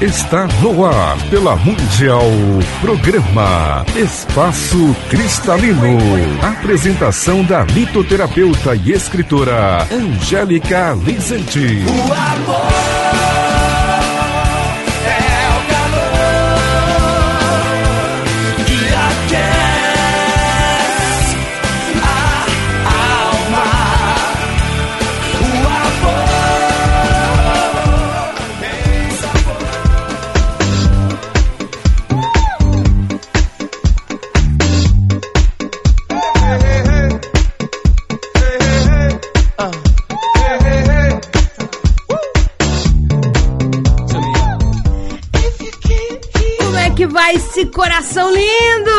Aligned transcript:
Está 0.00 0.48
no 0.62 0.86
ar 0.86 1.18
pela 1.28 1.56
Mundial. 1.56 2.24
Programa 2.80 3.84
Espaço 3.94 4.96
Cristalino. 5.10 5.98
Apresentação 6.42 7.44
da 7.44 7.64
litoterapeuta 7.64 8.74
e 8.74 8.92
escritora 8.92 9.86
Angélica 9.92 10.96
Lizente. 11.04 11.84
O 11.86 12.12
amor. 12.12 13.29
Esse 47.32 47.64
coração 47.66 48.28
lindo! 48.32 48.90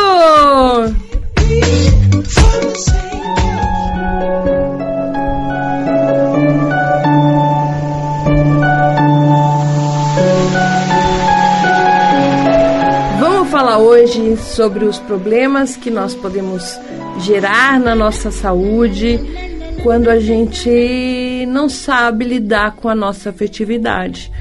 Vamos 13.20 13.50
falar 13.50 13.78
hoje 13.78 14.36
sobre 14.38 14.86
os 14.86 14.98
problemas 14.98 15.76
que 15.76 15.90
nós 15.90 16.14
podemos 16.14 16.80
gerar 17.18 17.78
na 17.78 17.94
nossa 17.94 18.30
saúde 18.30 19.20
quando 19.82 20.08
a 20.08 20.18
gente 20.18 21.44
não 21.48 21.68
sabe 21.68 22.24
lidar 22.24 22.76
com 22.76 22.88
a 22.88 22.94
nossa 22.94 23.28
afetividade. 23.28 24.32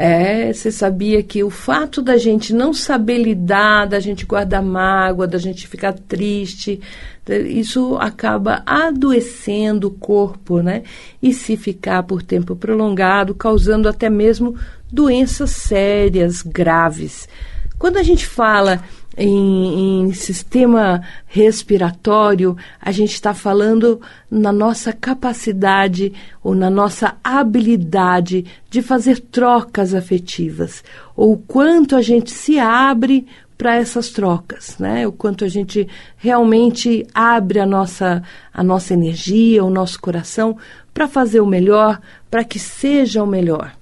É, 0.00 0.52
você 0.52 0.70
sabia 0.70 1.24
que 1.24 1.42
o 1.42 1.50
fato 1.50 2.00
da 2.00 2.16
gente 2.16 2.54
não 2.54 2.72
saber 2.72 3.18
lidar, 3.18 3.84
da 3.84 3.98
gente 3.98 4.24
guardar 4.24 4.62
mágoa, 4.62 5.26
da 5.26 5.38
gente 5.38 5.66
ficar 5.66 5.92
triste, 5.92 6.80
isso 7.28 7.96
acaba 7.96 8.62
adoecendo 8.64 9.88
o 9.88 9.90
corpo, 9.90 10.62
né? 10.62 10.84
E 11.20 11.34
se 11.34 11.56
ficar 11.56 12.04
por 12.04 12.22
tempo 12.22 12.54
prolongado, 12.54 13.34
causando 13.34 13.88
até 13.88 14.08
mesmo 14.08 14.54
doenças 14.88 15.50
sérias, 15.50 16.42
graves. 16.42 17.28
Quando 17.76 17.96
a 17.96 18.04
gente 18.04 18.24
fala 18.24 18.80
em, 19.16 20.02
em 20.08 20.12
sistema 20.12 21.02
respiratório, 21.26 22.56
a 22.80 22.92
gente 22.92 23.14
está 23.14 23.34
falando 23.34 24.00
na 24.30 24.52
nossa 24.52 24.92
capacidade 24.92 26.12
ou 26.42 26.54
na 26.54 26.70
nossa 26.70 27.16
habilidade 27.22 28.44
de 28.70 28.80
fazer 28.80 29.18
trocas 29.18 29.94
afetivas, 29.94 30.84
ou 31.16 31.36
quanto 31.36 31.96
a 31.96 32.02
gente 32.02 32.30
se 32.30 32.58
abre 32.58 33.26
para 33.56 33.74
essas 33.74 34.10
trocas, 34.10 34.78
né? 34.78 35.04
O 35.04 35.10
quanto 35.10 35.44
a 35.44 35.48
gente 35.48 35.88
realmente 36.16 37.04
abre 37.12 37.58
a 37.58 37.66
nossa, 37.66 38.22
a 38.54 38.62
nossa 38.62 38.94
energia, 38.94 39.64
o 39.64 39.70
nosso 39.70 40.00
coração 40.00 40.56
para 40.94 41.08
fazer 41.08 41.40
o 41.40 41.46
melhor, 41.46 42.00
para 42.30 42.44
que 42.44 42.58
seja 42.58 43.20
o 43.20 43.26
melhor. 43.26 43.72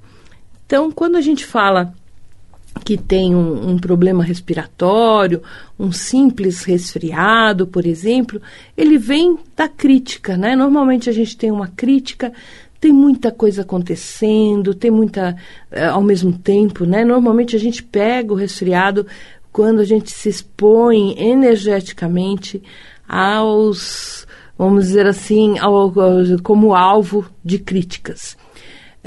Então, 0.65 0.91
quando 0.91 1.17
a 1.17 1.21
gente 1.21 1.45
fala 1.45 1.93
que 2.85 2.97
tem 2.97 3.35
um, 3.35 3.71
um, 3.71 3.79
problema 3.79 4.23
respiratório, 4.23 5.43
um 5.79 5.91
simples 5.91 6.65
resfriado, 6.65 7.67
por 7.67 7.87
exemplo, 7.87 8.41
ele 8.77 8.99
vem 8.99 9.39
da 9.57 9.69
crítica, 9.69 10.37
né? 10.37 10.55
Normalmente 10.55 11.09
a 11.09 11.13
gente 11.13 11.37
tem 11.37 11.51
uma 11.51 11.69
crítica, 11.69 12.33
tem 12.81 12.93
muita 12.93 13.31
coisa 13.31 13.63
acontecendo, 13.63 14.75
tem 14.75 14.91
muita 14.91 15.37
uh, 15.73 15.93
ao 15.93 16.03
mesmo 16.03 16.33
tempo, 16.33 16.85
né? 16.85 17.05
Normalmente 17.05 17.57
a 17.57 17.59
gente 17.59 17.83
pega 17.83 18.33
o 18.33 18.37
resfriado 18.37 19.07
quando 19.51 19.81
a 19.81 19.85
gente 19.85 20.11
se 20.11 20.29
expõe 20.29 21.15
energeticamente 21.19 22.63
aos, 23.09 24.27
vamos 24.59 24.87
dizer 24.87 25.07
assim, 25.07 25.59
ao, 25.59 25.75
ao, 25.75 25.93
como 26.43 26.75
alvo 26.75 27.27
de 27.45 27.59
críticas. 27.59 28.37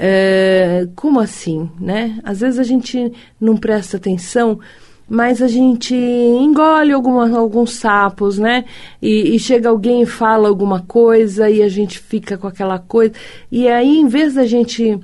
É, 0.02 0.88
como 0.96 1.20
assim, 1.20 1.70
né? 1.78 2.18
Às 2.24 2.40
vezes 2.40 2.58
a 2.58 2.62
gente 2.62 3.12
não 3.38 3.54
presta 3.54 3.98
atenção, 3.98 4.58
mas 5.06 5.42
a 5.42 5.46
gente 5.46 5.94
engole 5.94 6.90
alguma, 6.90 7.28
alguns 7.36 7.74
sapos, 7.74 8.38
né? 8.38 8.64
E, 9.02 9.34
e, 9.34 9.38
chega 9.38 9.68
alguém 9.68 10.00
e 10.00 10.06
fala 10.06 10.48
alguma 10.48 10.80
coisa 10.80 11.50
e 11.50 11.62
a 11.62 11.68
gente 11.68 11.98
fica 11.98 12.38
com 12.38 12.46
aquela 12.46 12.78
coisa. 12.78 13.12
E 13.52 13.68
aí, 13.68 13.98
em 13.98 14.08
vez 14.08 14.32
da 14.32 14.46
gente 14.46 14.98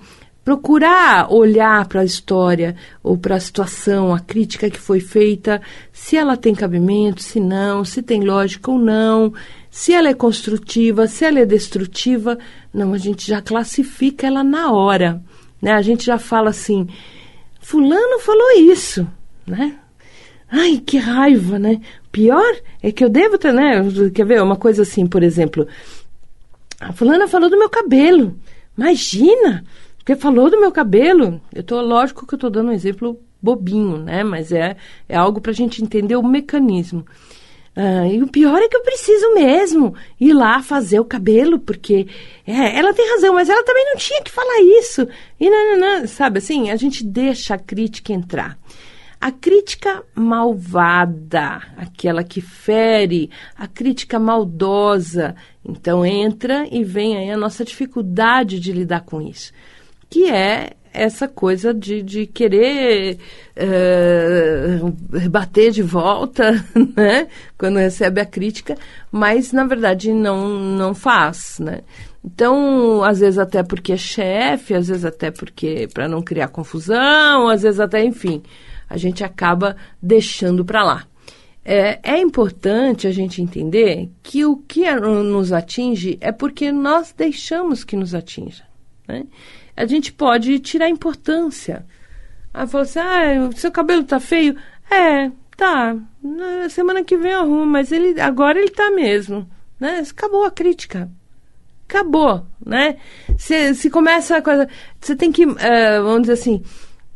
procurar 0.47 1.33
olhar 1.33 1.89
para 1.89 2.03
a 2.03 2.05
história 2.05 2.77
ou 3.03 3.19
para 3.19 3.35
a 3.35 3.41
situação, 3.41 4.15
a 4.15 4.21
crítica 4.21 4.71
que 4.71 4.79
foi 4.79 5.01
feita, 5.01 5.61
se 5.93 6.17
ela 6.17 6.37
tem 6.37 6.55
cabimento, 6.55 7.21
se 7.21 7.41
não, 7.41 7.85
se 7.85 8.01
tem 8.01 8.23
lógica 8.23 8.71
ou 8.71 8.79
não, 8.79 9.35
se 9.69 9.93
ela 9.93 10.09
é 10.09 10.15
construtiva, 10.15 11.09
se 11.09 11.25
ela 11.25 11.41
é 11.41 11.45
destrutiva, 11.45 12.39
não, 12.73 12.95
a 12.95 12.97
gente 12.97 13.27
já 13.27 13.43
classifica 13.43 14.29
ela 14.29 14.45
na 14.45 14.71
hora, 14.71 15.21
né? 15.61 15.73
A 15.73 15.83
gente 15.83 16.07
já 16.07 16.17
fala 16.17 16.51
assim, 16.51 16.87
fulano 17.61 18.21
falou 18.21 18.53
isso, 18.57 19.05
né? 19.45 19.77
Ai, 20.49 20.79
que 20.79 20.97
raiva, 20.97 21.59
né? 21.59 21.81
Pior 22.13 22.55
é 22.81 22.93
que 22.93 23.03
eu 23.03 23.09
devo 23.09 23.37
ter, 23.37 23.53
né? 23.53 23.83
Quer 24.15 24.25
ver 24.25 24.41
uma 24.41 24.55
coisa 24.55 24.83
assim, 24.83 25.09
por 25.09 25.25
exemplo, 25.25 25.67
a 26.79 26.93
fulana 26.93 27.27
falou 27.27 27.51
do 27.51 27.59
meu 27.59 27.69
cabelo. 27.69 28.39
Imagina, 28.79 29.65
porque 30.07 30.15
falou 30.15 30.49
do 30.49 30.61
meu 30.61 30.71
cabelo. 30.71 31.41
Eu 31.53 31.65
tô, 31.65 31.81
lógico 31.81 32.25
que 32.25 32.35
eu 32.35 32.39
tô 32.39 32.49
dando 32.49 32.69
um 32.69 32.73
exemplo 32.73 33.21
bobinho, 33.43 33.99
né? 33.99 34.23
Mas 34.23 34.53
é, 34.53 34.77
é 35.09 35.17
algo 35.17 35.41
para 35.41 35.51
a 35.51 35.55
gente 35.55 35.83
entender 35.83 36.15
o 36.15 36.23
mecanismo. 36.23 37.05
Ah, 37.75 38.07
e 38.07 38.23
o 38.23 38.29
pior 38.29 38.57
é 38.57 38.69
que 38.69 38.77
eu 38.77 38.85
preciso 38.85 39.35
mesmo 39.35 39.97
ir 40.21 40.33
lá 40.33 40.63
fazer 40.63 41.01
o 41.01 41.05
cabelo, 41.05 41.59
porque 41.59 42.07
é, 42.47 42.79
ela 42.79 42.95
tem 42.95 43.11
razão, 43.11 43.35
mas 43.35 43.49
ela 43.49 43.65
também 43.65 43.85
não 43.85 43.97
tinha 43.97 44.23
que 44.23 44.31
falar 44.31 44.61
isso. 44.79 45.09
E 45.41 45.51
não, 45.51 45.73
não, 45.73 45.99
não, 45.99 46.07
sabe 46.07 46.39
assim, 46.39 46.71
a 46.71 46.77
gente 46.77 47.05
deixa 47.05 47.55
a 47.55 47.59
crítica 47.59 48.13
entrar. 48.13 48.57
A 49.21 49.33
crítica 49.33 50.05
malvada, 50.15 51.63
aquela 51.77 52.23
que 52.23 52.41
fere, 52.41 53.29
a 53.57 53.67
crítica 53.67 54.21
maldosa, 54.21 55.35
então 55.65 56.07
entra 56.07 56.65
e 56.71 56.85
vem 56.85 57.17
aí 57.17 57.29
a 57.29 57.37
nossa 57.37 57.65
dificuldade 57.65 58.61
de 58.61 58.71
lidar 58.71 59.01
com 59.01 59.21
isso, 59.21 59.53
que 60.09 60.31
é 60.31 60.73
essa 60.97 61.29
coisa 61.29 61.75
de, 61.75 62.03
de 62.03 62.27
querer 62.27 63.19
uh, 63.57 65.29
bater 65.29 65.71
de 65.71 65.83
volta, 65.83 66.53
né? 66.97 67.29
Quando 67.59 67.79
recebe 67.79 68.21
a 68.21 68.25
crítica, 68.25 68.77
mas 69.13 69.53
na 69.53 69.65
verdade 69.65 70.13
não, 70.13 70.49
não 70.49 70.95
faz, 70.95 71.59
né? 71.61 71.81
Então, 72.25 73.05
às 73.05 73.21
vezes 73.21 73.39
até 73.39 73.63
porque 73.63 73.93
é 73.93 73.97
chefe, 73.97 74.75
às 74.75 74.89
vezes 74.89 75.05
até 75.05 75.31
porque 75.31 75.87
para 75.93 76.09
não 76.09 76.23
criar 76.23 76.49
confusão, 76.49 77.49
às 77.49 77.63
vezes 77.63 77.79
até, 77.79 78.03
enfim, 78.03 78.43
a 78.89 78.97
gente 78.97 79.23
acaba 79.23 79.77
deixando 80.03 80.65
para 80.65 80.83
lá. 80.83 81.05
É, 81.65 81.99
é, 82.03 82.19
importante 82.21 83.09
a 83.09 83.13
gente 83.13 83.43
entender 83.43 84.09
que 84.23 84.45
o 84.45 84.57
que 84.57 84.89
nos 84.95 85.53
atinge 85.53 86.17
é 86.21 86.31
porque 86.31 86.71
nós 86.71 87.13
deixamos 87.17 87.83
que 87.83 87.97
nos 87.97 88.15
atinja. 88.15 88.65
Né? 89.07 89.25
A 89.77 89.87
gente 89.87 90.13
pode 90.13 90.59
tirar 90.59 90.89
importância. 90.89 91.85
Aí 92.53 92.67
fala 92.67 92.85
assim, 92.85 92.99
ah, 92.99 93.51
seu 93.55 93.71
cabelo 93.71 94.03
tá 94.05 94.19
feio? 94.19 94.57
É, 94.91 95.31
tá. 95.57 95.95
Na 96.23 96.69
semana 96.71 97.05
que 97.05 97.17
vem 97.17 97.33
eu 97.33 97.41
arrumo, 97.41 97.67
mas 97.67 97.93
ele, 97.93 98.19
agora 98.21 98.59
ele 98.59 98.71
tá 98.71 98.91
mesmo. 98.91 99.47
Né? 99.79 100.03
Acabou 100.11 100.45
a 100.45 100.51
crítica. 100.51 101.11
Acabou, 101.87 102.47
né? 102.65 102.97
Se 103.39 103.91
começa 103.91 104.39
a 104.39 104.43
coisa... 104.43 104.69
Você 105.01 105.15
tem 105.15 105.31
que, 105.31 105.45
uh, 105.45 105.57
vamos 106.03 106.23
dizer 106.23 106.33
assim, 106.33 106.63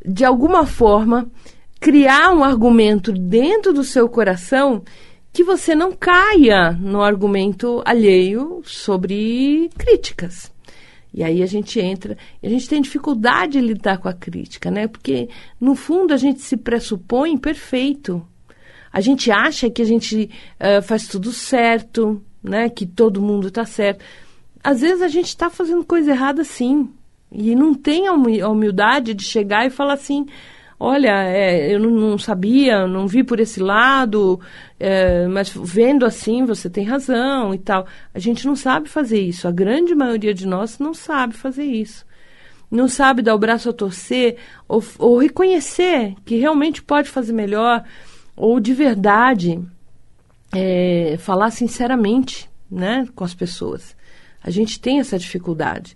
de 0.04 0.24
alguma 0.24 0.66
forma, 0.66 1.28
criar 1.80 2.32
um 2.32 2.44
argumento 2.44 3.10
dentro 3.10 3.72
do 3.72 3.82
seu 3.82 4.08
coração 4.08 4.84
que 5.32 5.42
você 5.42 5.74
não 5.74 5.92
caia 5.92 6.72
no 6.72 7.02
argumento 7.02 7.82
alheio 7.84 8.60
sobre 8.64 9.70
críticas. 9.78 10.52
E 11.12 11.24
aí 11.24 11.42
a 11.42 11.46
gente 11.46 11.80
entra, 11.80 12.16
a 12.42 12.48
gente 12.48 12.68
tem 12.68 12.80
dificuldade 12.80 13.52
de 13.52 13.60
lidar 13.60 13.98
com 13.98 14.08
a 14.08 14.12
crítica, 14.12 14.70
né? 14.70 14.86
Porque, 14.86 15.28
no 15.60 15.74
fundo, 15.74 16.14
a 16.14 16.16
gente 16.16 16.40
se 16.40 16.56
pressupõe 16.56 17.36
perfeito. 17.36 18.24
A 18.92 19.00
gente 19.00 19.30
acha 19.30 19.68
que 19.68 19.82
a 19.82 19.84
gente 19.84 20.30
uh, 20.60 20.82
faz 20.82 21.08
tudo 21.08 21.32
certo, 21.32 22.22
né? 22.42 22.68
Que 22.68 22.86
todo 22.86 23.22
mundo 23.22 23.48
está 23.48 23.64
certo. 23.64 24.04
às 24.62 24.80
vezes 24.80 25.02
a 25.02 25.08
gente 25.08 25.28
está 25.28 25.50
fazendo 25.50 25.84
coisa 25.84 26.10
errada 26.10 26.44
sim. 26.44 26.88
E 27.32 27.54
não 27.54 27.74
tem 27.74 28.08
a 28.08 28.12
humildade 28.12 29.14
de 29.14 29.24
chegar 29.24 29.66
e 29.66 29.70
falar 29.70 29.94
assim: 29.94 30.26
olha, 30.81 31.23
é, 31.25 31.75
eu 31.75 31.79
não, 31.79 31.91
não, 31.91 32.19
sabia, 32.19 32.87
não 32.87 33.06
vi 33.06 33.23
por 33.23 33.38
esse 33.38 33.61
lado, 33.61 34.41
é, 34.79 35.29
mas 35.29 35.53
vendo 35.55 36.06
assim 36.06 36.47
você 36.47 36.71
tem 36.71 36.85
razão 36.85 37.55
e 37.55 37.59
tal. 37.59 37.87
A 38.15 38.19
gente 38.19 38.47
não 38.47 38.56
sabe 38.56 38.88
fazer 38.88 39.21
isso. 39.21 39.47
A 39.47 39.53
grande 39.53 39.94
maioria 39.94 40.32
de 40.32 40.47
nós 40.47 40.79
não 40.79 40.94
sabe 40.94 41.35
fazer 41.35 41.65
isso. 41.65 42.06
Não 42.71 42.88
sabe 42.88 43.21
dar 43.21 43.35
o 43.35 43.38
braço 43.38 43.69
a 43.69 43.75
torcer 43.75 44.38
ou, 44.67 44.82
ou 44.99 45.19
reconhecer 45.19 46.15
que 46.25 46.37
realmente 46.37 46.82
pode 46.82 47.11
fazer 47.11 47.35
melhor 47.35 47.85
ou 48.35 48.59
de 48.59 48.73
verdade 48.73 49.61
é, 50.55 51.17
falar 51.19 51.50
sinceramente 51.50 52.49
né, 52.71 53.06
com 53.15 53.23
as 53.23 53.35
pessoas. 53.35 53.94
A 54.43 54.50
gente 54.50 54.81
tem 54.81 54.99
essa 54.99 55.19
dificuldade. 55.19 55.94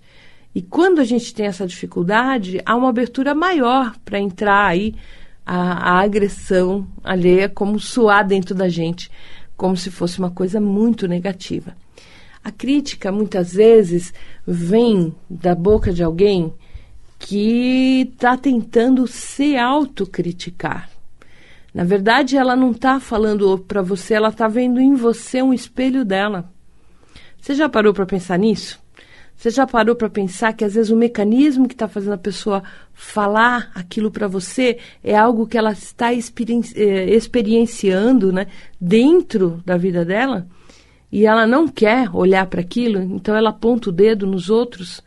E 0.55 0.63
quando 0.63 1.01
a 1.01 1.05
gente 1.05 1.35
tem 1.35 1.47
essa 1.47 1.67
dificuldade, 1.67 2.61
há 2.65 2.77
uma 2.77 2.89
abertura 2.89 3.35
maior 3.35 3.97
para 4.05 4.21
entrar 4.21 4.67
aí 4.67 4.95
a, 5.45 5.97
a, 5.97 6.01
agressão 6.01 6.87
alheia, 7.03 7.49
como 7.49 7.81
suar 7.81 8.25
dentro 8.25 8.55
da 8.55 8.69
gente, 8.69 9.11
como 9.57 9.77
se 9.77 9.91
fosse 9.91 10.19
uma 10.19 10.31
coisa 10.31 10.61
muito 10.61 11.09
negativa. 11.09 11.77
A 12.43 12.53
crítica, 12.53 13.11
muitas 13.11 13.55
vezes, 13.55 14.15
vem 14.47 15.15
da 15.29 15.55
boca 15.55 15.93
de 15.93 16.05
alguém 16.05 16.53
que 17.19 18.11
está 18.13 18.37
tentando 18.37 19.07
se 19.07 19.57
autocriticar. 19.57 20.89
Na 21.73 21.83
verdade, 21.83 22.37
ela 22.37 22.55
não 22.55 22.71
está 22.71 23.01
falando 23.01 23.59
para 23.59 23.83
você, 23.83 24.15
ela 24.15 24.29
está 24.29 24.47
vendo 24.47 24.81
em 24.81 24.95
você 24.95 25.43
um 25.43 25.53
espelho 25.53 26.05
dela. 26.05 26.49
Você 27.41 27.55
já 27.55 27.69
parou 27.69 27.93
para 27.93 28.07
pensar 28.07 28.39
nisso? 28.39 28.84
Você 29.37 29.51
já 29.51 29.67
parou 29.67 29.95
para 29.95 30.09
pensar 30.09 30.53
que 30.53 30.65
às 30.65 30.75
vezes 30.75 30.91
o 30.91 30.97
mecanismo 30.97 31.69
que 31.69 31.75
está 31.75 31.89
fazendo 31.89 32.15
a 32.15 32.19
pessoa 32.19 32.63
falar 32.93 33.71
aquilo 33.75 34.11
para 34.11 34.27
você 34.27 34.79
é 35.03 35.17
algo 35.17 35.47
que 35.47 35.59
ela 35.59 35.73
está 35.73 36.13
experienci 36.13 36.75
eh, 36.81 37.15
experienciando 37.15 38.33
né, 38.33 38.47
dentro 38.81 39.63
da 39.65 39.77
vida 39.77 40.05
dela? 40.05 40.47
E 41.13 41.27
ela 41.27 41.47
não 41.47 41.69
quer 41.69 42.09
olhar 42.15 42.47
para 42.47 42.61
aquilo, 42.61 43.01
então 43.01 43.37
ela 43.37 43.51
aponta 43.51 43.89
o 43.91 43.93
dedo 43.93 44.27
nos 44.27 44.51
outros. 44.51 45.01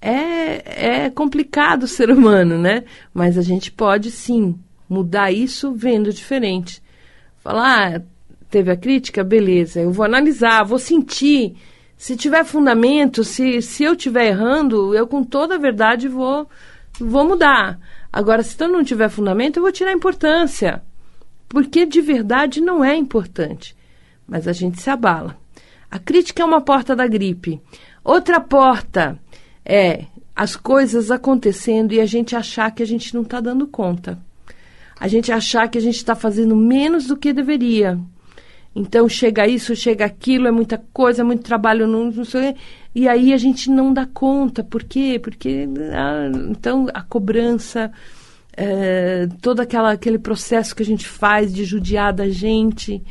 É, 0.00 1.04
é 1.04 1.10
complicado 1.10 1.82
o 1.82 1.88
ser 1.88 2.10
humano, 2.10 2.56
né? 2.56 2.84
Mas 3.12 3.36
a 3.36 3.42
gente 3.42 3.70
pode 3.70 4.10
sim 4.10 4.58
mudar 4.88 5.32
isso 5.32 5.72
vendo 5.74 6.12
diferente. 6.12 6.82
Falar, 7.42 7.96
ah, 7.96 8.02
teve 8.48 8.70
a 8.70 8.76
crítica, 8.76 9.22
beleza, 9.22 9.80
eu 9.80 9.92
vou 9.92 10.04
analisar, 10.04 10.64
vou 10.64 10.78
sentir. 10.78 11.56
Se 11.98 12.16
tiver 12.16 12.44
fundamento, 12.44 13.22
se, 13.22 13.60
se 13.60 13.84
eu 13.84 13.92
estiver 13.92 14.28
errando, 14.28 14.94
eu 14.94 15.06
com 15.06 15.22
toda 15.22 15.56
a 15.56 15.58
verdade 15.58 16.08
vou, 16.08 16.48
vou 16.98 17.28
mudar. 17.28 17.78
Agora, 18.10 18.42
se 18.42 18.56
eu 18.62 18.68
não 18.68 18.82
tiver 18.82 19.10
fundamento, 19.10 19.58
eu 19.58 19.62
vou 19.62 19.72
tirar 19.72 19.90
a 19.90 19.94
importância. 19.94 20.80
Porque 21.48 21.84
de 21.84 22.00
verdade 22.00 22.60
não 22.60 22.82
é 22.82 22.96
importante. 22.96 23.76
Mas 24.26 24.48
a 24.48 24.52
gente 24.52 24.80
se 24.80 24.88
abala. 24.88 25.36
A 25.90 25.98
crítica 25.98 26.42
é 26.42 26.46
uma 26.46 26.62
porta 26.62 26.96
da 26.96 27.06
gripe. 27.06 27.60
Outra 28.02 28.40
porta 28.40 29.18
é 29.62 30.06
as 30.34 30.56
coisas 30.56 31.10
acontecendo 31.10 31.92
e 31.92 32.00
a 32.00 32.06
gente 32.06 32.34
achar 32.34 32.70
que 32.70 32.82
a 32.82 32.86
gente 32.86 33.12
não 33.14 33.22
está 33.22 33.40
dando 33.40 33.66
conta 33.66 34.18
a 35.00 35.06
gente 35.06 35.30
achar 35.30 35.68
que 35.68 35.78
a 35.78 35.80
gente 35.80 35.96
está 35.96 36.14
fazendo 36.14 36.56
menos 36.56 37.06
do 37.06 37.16
que 37.16 37.32
deveria. 37.32 37.98
Então 38.78 39.08
chega 39.08 39.46
isso, 39.46 39.74
chega 39.74 40.04
aquilo, 40.04 40.46
é 40.46 40.52
muita 40.52 40.78
coisa, 40.92 41.22
é 41.22 41.24
muito 41.24 41.42
trabalho, 41.42 41.86
não, 41.86 42.12
não 42.12 42.24
sei. 42.24 42.54
E 42.94 43.08
aí 43.08 43.32
a 43.32 43.36
gente 43.36 43.68
não 43.68 43.92
dá 43.92 44.06
conta. 44.06 44.62
Por 44.62 44.84
quê? 44.84 45.18
Porque 45.20 45.68
ah, 45.92 46.30
então 46.48 46.86
a 46.94 47.02
cobrança, 47.02 47.90
é, 48.56 49.26
todo 49.42 49.60
aquela, 49.60 49.90
aquele 49.92 50.18
processo 50.18 50.76
que 50.76 50.82
a 50.82 50.86
gente 50.86 51.08
faz 51.08 51.52
de 51.52 51.64
judiar 51.64 52.12
da 52.12 52.28
gente, 52.28 53.02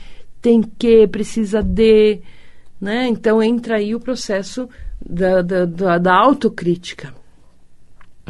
tem 0.42 0.62
que, 0.62 1.06
precisa 1.08 1.62
de. 1.62 2.22
Né? 2.80 3.08
Então 3.10 3.44
entra 3.44 3.76
aí 3.76 3.94
o 3.94 4.00
processo 4.00 4.70
da, 5.06 5.42
da, 5.42 5.66
da, 5.66 5.98
da 5.98 6.14
autocrítica. 6.14 7.14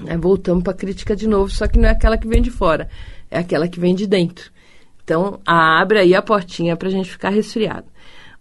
É, 0.08 0.18
voltamos 0.18 0.64
para 0.64 0.74
a 0.74 0.78
crítica 0.78 1.16
de 1.16 1.28
novo, 1.28 1.50
só 1.50 1.68
que 1.68 1.78
não 1.78 1.88
é 1.88 1.92
aquela 1.92 2.18
que 2.18 2.28
vem 2.28 2.42
de 2.42 2.52
fora 2.52 2.90
é 3.30 3.40
aquela 3.40 3.68
que 3.68 3.80
vem 3.80 3.94
de 3.94 4.08
dentro. 4.08 4.52
Então, 5.08 5.40
abre 5.46 6.00
aí 6.00 6.14
a 6.14 6.22
portinha 6.22 6.76
para 6.76 6.90
a 6.90 6.92
gente 6.92 7.10
ficar 7.10 7.30
resfriado. 7.30 7.86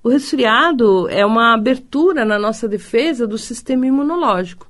O 0.03 0.09
resfriado 0.09 1.09
é 1.09 1.25
uma 1.25 1.55
abertura 1.55 2.25
na 2.25 2.41
nossa 2.41 2.67
defesa 2.67 3.25
do 3.25 3.39
sistema 3.39 3.87
imunológico. 3.87 4.69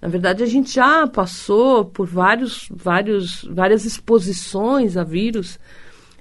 Na 0.00 0.08
verdade, 0.08 0.42
a 0.42 0.46
gente 0.46 0.72
já 0.72 1.06
passou 1.06 1.84
por 1.84 2.06
vários, 2.06 2.66
vários, 2.70 3.44
várias 3.44 3.84
exposições 3.84 4.96
a 4.96 5.04
vírus 5.04 5.58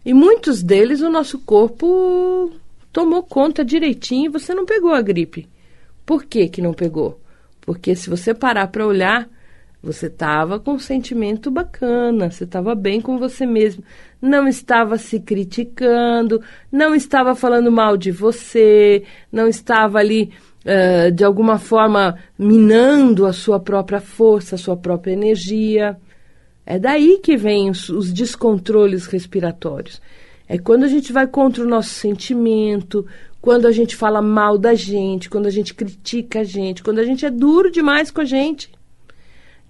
e 0.03 0.13
muitos 0.13 0.61
deles 0.61 0.99
o 0.99 1.09
nosso 1.09 1.39
corpo 1.39 2.51
tomou 2.91 3.23
conta 3.23 3.63
direitinho 3.63 4.25
e 4.25 4.33
você 4.33 4.53
não 4.53 4.65
pegou 4.65 4.91
a 4.91 5.01
gripe. 5.01 5.47
Por 6.05 6.25
que, 6.25 6.49
que 6.49 6.61
não 6.61 6.73
pegou? 6.73 7.17
Porque 7.61 7.95
se 7.95 8.09
você 8.09 8.33
parar 8.33 8.67
para 8.67 8.85
olhar, 8.85 9.29
você 9.83 10.07
estava 10.07 10.61
com 10.61 10.75
um 10.75 10.79
sentimento 10.79 11.51
bacana, 11.51 12.31
você 12.31 12.45
estava 12.45 12.73
bem 12.73 13.01
com 13.01 13.19
você 13.19 13.45
mesmo, 13.45 13.83
não 14.21 14.47
estava 14.47 14.97
se 14.97 15.19
criticando, 15.19 16.41
não 16.71 16.95
estava 16.95 17.35
falando 17.35 17.69
mal 17.69 17.97
de 17.97 18.09
você, 18.09 19.03
não 19.29 19.45
estava 19.45 19.99
ali 19.99 20.31
uh, 20.63 21.11
de 21.11 21.25
alguma 21.25 21.59
forma 21.59 22.17
minando 22.39 23.25
a 23.25 23.33
sua 23.33 23.59
própria 23.59 23.99
força, 23.99 24.55
a 24.55 24.57
sua 24.57 24.77
própria 24.77 25.11
energia. 25.11 25.97
É 26.65 26.79
daí 26.79 27.19
que 27.21 27.35
vêm 27.35 27.69
os, 27.69 27.89
os 27.89 28.13
descontroles 28.13 29.05
respiratórios. 29.05 30.01
É 30.47 30.57
quando 30.57 30.83
a 30.83 30.87
gente 30.87 31.11
vai 31.11 31.27
contra 31.27 31.61
o 31.61 31.67
nosso 31.67 31.89
sentimento, 31.89 33.05
quando 33.41 33.67
a 33.67 33.71
gente 33.73 33.97
fala 33.97 34.21
mal 34.21 34.57
da 34.57 34.73
gente, 34.75 35.29
quando 35.29 35.47
a 35.47 35.51
gente 35.51 35.73
critica 35.73 36.39
a 36.39 36.43
gente, 36.45 36.81
quando 36.81 36.99
a 36.99 37.03
gente 37.03 37.25
é 37.25 37.29
duro 37.29 37.69
demais 37.69 38.09
com 38.09 38.21
a 38.21 38.25
gente. 38.25 38.71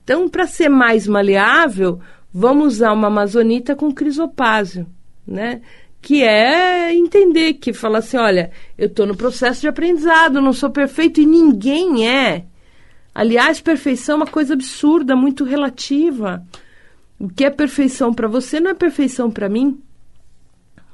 Então, 0.04 0.28
para 0.28 0.46
ser 0.46 0.70
mais 0.70 1.08
maleável, 1.08 2.00
vamos 2.34 2.76
usar 2.76 2.92
uma 2.92 3.08
amazonita 3.08 3.76
com 3.76 3.92
crisopásio, 3.92 4.86
né? 5.26 5.62
Que 6.02 6.22
é 6.22 6.94
entender 6.94 7.54
que 7.54 7.72
fala 7.72 8.00
assim, 8.00 8.18
olha, 8.18 8.52
eu 8.78 8.88
estou 8.88 9.06
no 9.06 9.16
processo 9.16 9.62
de 9.62 9.68
aprendizado, 9.68 10.42
não 10.42 10.52
sou 10.52 10.70
perfeito 10.70 11.22
e 11.22 11.26
ninguém 11.26 12.08
é. 12.10 12.46
Aliás, 13.16 13.62
perfeição 13.62 14.16
é 14.16 14.18
uma 14.18 14.28
coisa 14.28 14.54
absurda, 14.54 15.16
muito 15.16 15.46
relativa. 15.46 16.44
O 17.18 17.30
que 17.30 17.46
é 17.46 17.50
perfeição 17.50 18.14
para 18.14 18.28
você 18.28 18.60
não 18.60 18.72
é 18.72 18.74
perfeição 18.74 19.32
para 19.32 19.48
mim, 19.48 19.82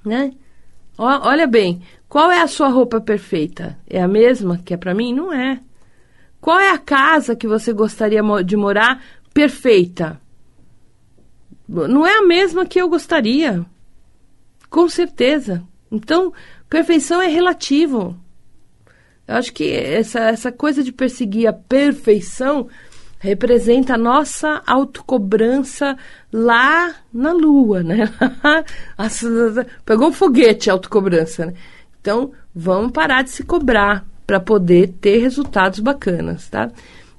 né? 0.06 0.32
olha 0.98 1.48
bem, 1.48 1.82
qual 2.10 2.30
é 2.30 2.42
a 2.42 2.48
sua 2.48 2.68
roupa 2.68 3.00
perfeita? 3.00 3.78
É 3.90 4.02
a 4.02 4.08
mesma 4.08 4.58
que 4.58 4.74
é 4.74 4.78
para 4.78 4.94
mim? 4.94 5.14
Não 5.14 5.32
é. 5.32 5.60
Qual 6.42 6.60
é 6.60 6.72
a 6.72 6.78
casa 6.78 7.36
que 7.36 7.48
você 7.48 7.74
gostaria 7.74 8.22
de 8.44 8.56
morar 8.56 9.04
perfeita? 9.34 10.20
Não 11.68 12.06
é 12.06 12.18
a 12.18 12.26
mesma 12.26 12.66
que 12.66 12.80
eu 12.82 12.90
gostaria. 12.90 13.66
Com 14.70 14.88
certeza. 14.90 15.64
Então, 15.92 16.34
perfeição 16.70 17.22
é 17.22 17.28
relativo. 17.28 18.18
Eu 19.28 19.36
acho 19.36 19.54
que 19.54 19.72
essa, 19.72 20.20
essa 20.22 20.52
coisa 20.52 20.84
de 20.84 20.92
perseguir 20.92 21.48
a 21.48 21.54
perfeição 21.54 22.68
representa 23.20 23.94
a 23.94 23.98
nossa 23.98 24.62
autocobrança 24.66 25.98
lá 26.32 26.96
na 27.14 27.34
Lua, 27.34 27.84
né? 27.84 28.10
Pegou 29.86 30.08
um 30.08 30.14
foguete 30.14 30.70
a 30.70 30.74
autocobrança, 30.74 31.48
né? 31.48 31.54
Então, 32.00 32.32
vamos 32.56 32.92
parar 32.92 33.24
de 33.24 33.30
se 33.30 33.44
cobrar 33.44 34.09
para 34.30 34.40
poder 34.40 34.90
ter 35.02 35.18
resultados 35.18 35.80
bacanas, 35.80 36.48
tá? 36.50 36.70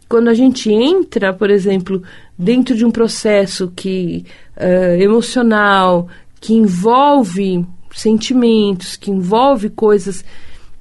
Quando 0.09 0.29
a 0.29 0.35
gente 0.35 0.71
entra, 0.73 1.33
por 1.33 1.51
exemplo, 1.51 2.05
dentro 2.39 2.77
de 2.77 2.85
um 2.85 2.91
processo 2.93 3.73
que 3.75 4.25
uh, 4.57 5.03
emocional, 5.03 6.07
que 6.41 6.55
envolve 6.55 7.67
sentimentos, 7.93 8.95
que 8.95 9.11
envolve 9.11 9.71
coisas 9.71 10.25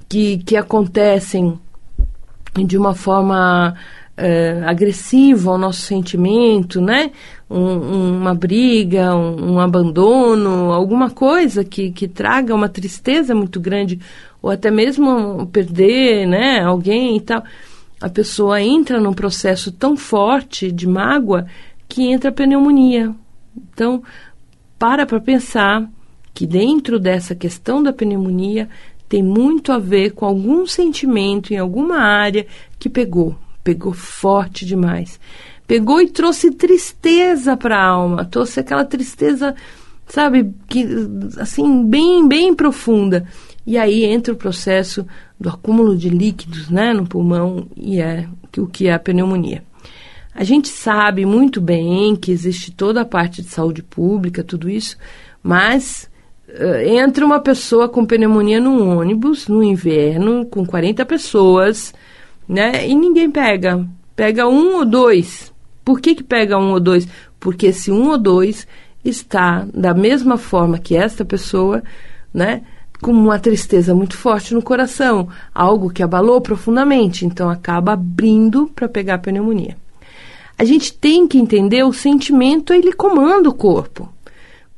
que, 0.07 0.37
que 0.37 0.55
acontecem 0.55 1.59
de 2.63 2.77
uma 2.77 2.93
forma 2.93 3.73
uh, 4.19 4.67
agressiva 4.67 5.49
ao 5.49 5.57
nosso 5.57 5.81
sentimento, 5.81 6.79
né? 6.79 7.09
Um, 7.49 8.19
uma 8.19 8.35
briga, 8.35 9.15
um, 9.15 9.53
um, 9.53 9.59
abandono, 9.59 10.71
alguma 10.71 11.09
coisa 11.09 11.63
que, 11.63 11.89
que 11.89 12.07
traga 12.07 12.53
uma 12.53 12.69
tristeza 12.69 13.33
muito 13.33 13.59
grande 13.59 13.99
ou 14.41 14.49
até 14.49 14.71
mesmo 14.71 15.47
perder, 15.47 16.27
né, 16.27 16.61
alguém 16.61 17.17
e 17.17 17.21
tal, 17.21 17.43
a 18.01 18.09
pessoa 18.09 18.61
entra 18.61 18.99
num 18.99 19.13
processo 19.13 19.71
tão 19.71 19.97
forte 19.97 20.71
de 20.71 20.87
mágoa 20.87 21.45
que 21.87 22.03
entra 22.03 22.29
a 22.29 22.33
pneumonia. 22.33 23.13
Então, 23.73 24.01
para 24.77 25.05
para 25.05 25.19
pensar 25.19 25.89
que 26.33 26.47
dentro 26.47 26.99
dessa 26.99 27.35
questão 27.35 27.83
da 27.83 27.91
pneumonia 27.91 28.69
tem 29.09 29.21
muito 29.23 29.71
a 29.71 29.79
ver 29.79 30.11
com 30.11 30.25
algum 30.25 30.65
sentimento 30.65 31.51
em 31.51 31.57
alguma 31.57 31.97
área 31.97 32.45
que 32.77 32.87
pegou, 32.87 33.35
pegou 33.63 33.91
forte 33.91 34.65
demais. 34.65 35.19
Pegou 35.67 36.01
e 36.01 36.07
trouxe 36.07 36.51
tristeza 36.51 37.57
para 37.57 37.77
a 37.77 37.85
alma, 37.85 38.23
trouxe 38.23 38.59
aquela 38.59 38.85
tristeza, 38.85 39.53
sabe, 40.07 40.51
que 40.67 40.87
assim 41.37 41.85
bem 41.85 42.27
bem 42.27 42.53
profunda. 42.53 43.27
E 43.65 43.77
aí 43.77 44.03
entra 44.05 44.33
o 44.33 44.37
processo 44.37 45.05
do 45.39 45.49
acúmulo 45.49 45.95
de 45.95 46.09
líquidos, 46.09 46.69
né, 46.69 46.93
no 46.93 47.07
pulmão 47.07 47.67
e 47.75 48.01
é 48.01 48.27
o 48.57 48.67
que 48.67 48.87
é 48.87 48.93
a 48.93 48.99
pneumonia. 48.99 49.63
A 50.33 50.43
gente 50.43 50.69
sabe 50.69 51.25
muito 51.25 51.59
bem 51.59 52.15
que 52.15 52.31
existe 52.31 52.71
toda 52.71 53.01
a 53.01 53.05
parte 53.05 53.41
de 53.41 53.49
saúde 53.49 53.83
pública, 53.83 54.43
tudo 54.43 54.69
isso, 54.69 54.97
mas 55.43 56.09
uh, 56.47 56.87
entra 56.87 57.25
uma 57.25 57.39
pessoa 57.39 57.89
com 57.89 58.05
pneumonia 58.05 58.59
num 58.59 58.97
ônibus 58.97 59.47
no 59.47 59.63
inverno, 59.63 60.45
com 60.45 60.65
40 60.65 61.05
pessoas, 61.05 61.93
né? 62.47 62.87
E 62.87 62.95
ninguém 62.95 63.29
pega. 63.29 63.85
Pega 64.15 64.47
um 64.47 64.77
ou 64.77 64.85
dois. 64.85 65.53
Por 65.83 65.99
que, 65.99 66.15
que 66.15 66.23
pega 66.23 66.57
um 66.57 66.71
ou 66.71 66.79
dois? 66.79 67.07
Porque 67.39 67.67
esse 67.67 67.91
um 67.91 68.09
ou 68.09 68.17
dois 68.17 68.67
está 69.03 69.67
da 69.73 69.93
mesma 69.93 70.37
forma 70.37 70.77
que 70.77 70.95
esta 70.95 71.25
pessoa, 71.25 71.83
né? 72.33 72.61
Com 73.01 73.11
uma 73.11 73.39
tristeza 73.39 73.95
muito 73.95 74.17
forte 74.17 74.53
no 74.53 74.61
coração, 74.61 75.29
algo 75.53 75.89
que 75.89 76.03
abalou 76.03 76.41
profundamente, 76.41 77.25
então 77.25 77.49
acaba 77.49 77.93
abrindo 77.93 78.69
para 78.75 78.89
pegar 78.89 79.15
a 79.15 79.19
pneumonia. 79.19 79.77
A 80.57 80.65
gente 80.65 80.93
tem 80.93 81.27
que 81.27 81.37
entender 81.37 81.83
o 81.83 81.93
sentimento, 81.93 82.73
ele 82.73 82.91
comanda 82.91 83.47
o 83.47 83.53
corpo 83.53 84.09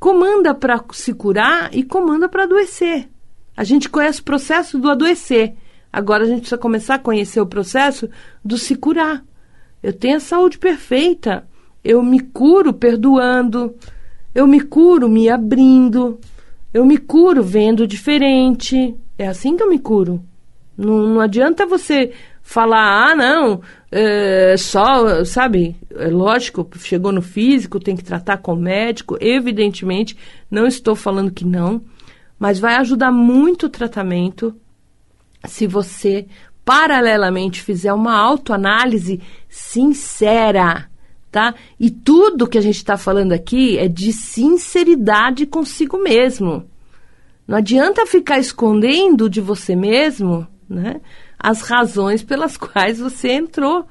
comanda 0.02 0.52
para 0.52 0.84
se 0.90 1.14
curar 1.14 1.72
e 1.72 1.84
comanda 1.84 2.28
para 2.28 2.42
adoecer. 2.42 3.08
A 3.56 3.62
gente 3.62 3.88
conhece 3.88 4.20
o 4.20 4.24
processo 4.24 4.76
do 4.76 4.90
adoecer. 4.90 5.54
Agora 5.92 6.24
a 6.24 6.26
gente 6.26 6.40
precisa 6.40 6.58
começar 6.58 6.96
a 6.96 6.98
conhecer 6.98 7.40
o 7.40 7.46
processo 7.46 8.10
do 8.44 8.58
se 8.58 8.74
curar. 8.74 9.22
Eu 9.80 9.92
tenho 9.92 10.16
a 10.16 10.20
saúde 10.20 10.58
perfeita. 10.58 11.46
Eu 11.84 12.02
me 12.02 12.18
curo 12.18 12.72
perdoando. 12.72 13.76
Eu 14.34 14.44
me 14.44 14.60
curo 14.60 15.08
me 15.08 15.28
abrindo. 15.28 16.18
Eu 16.72 16.84
me 16.84 16.96
curo 16.98 17.42
vendo 17.42 17.86
diferente. 17.86 18.94
É 19.18 19.26
assim 19.26 19.56
que 19.56 19.62
eu 19.62 19.68
me 19.68 19.78
curo. 19.78 20.22
Não, 20.76 21.06
não 21.06 21.20
adianta 21.20 21.66
você 21.66 22.12
falar, 22.42 23.10
ah, 23.10 23.14
não, 23.14 23.60
é, 23.90 24.56
só, 24.56 25.24
sabe, 25.24 25.76
é 25.94 26.08
lógico, 26.08 26.68
chegou 26.78 27.12
no 27.12 27.22
físico, 27.22 27.78
tem 27.78 27.94
que 27.94 28.02
tratar 28.02 28.38
com 28.38 28.54
o 28.54 28.56
médico, 28.56 29.16
evidentemente, 29.20 30.16
não 30.50 30.66
estou 30.66 30.96
falando 30.96 31.30
que 31.30 31.44
não, 31.44 31.80
mas 32.38 32.58
vai 32.58 32.74
ajudar 32.76 33.12
muito 33.12 33.66
o 33.66 33.70
tratamento 33.70 34.54
se 35.46 35.66
você, 35.66 36.26
paralelamente, 36.64 37.62
fizer 37.62 37.92
uma 37.92 38.16
autoanálise 38.16 39.20
sincera, 39.48 40.88
tá? 41.32 41.54
E 41.80 41.90
tudo 41.90 42.46
que 42.46 42.58
a 42.58 42.60
gente 42.60 42.76
está 42.76 42.96
falando 42.96 43.32
aqui 43.32 43.78
é 43.78 43.88
de 43.88 44.12
sinceridade 44.12 45.46
consigo 45.46 45.98
mesmo. 45.98 46.64
Não 47.48 47.58
adianta 47.58 48.06
ficar 48.06 48.38
escondendo 48.38 49.28
de 49.28 49.40
você 49.40 49.74
mesmo, 49.74 50.46
né? 50.68 51.00
as 51.42 51.62
razões 51.62 52.22
pelas 52.22 52.56
quais 52.58 53.00
você 53.00 53.32
entrou 53.32 53.84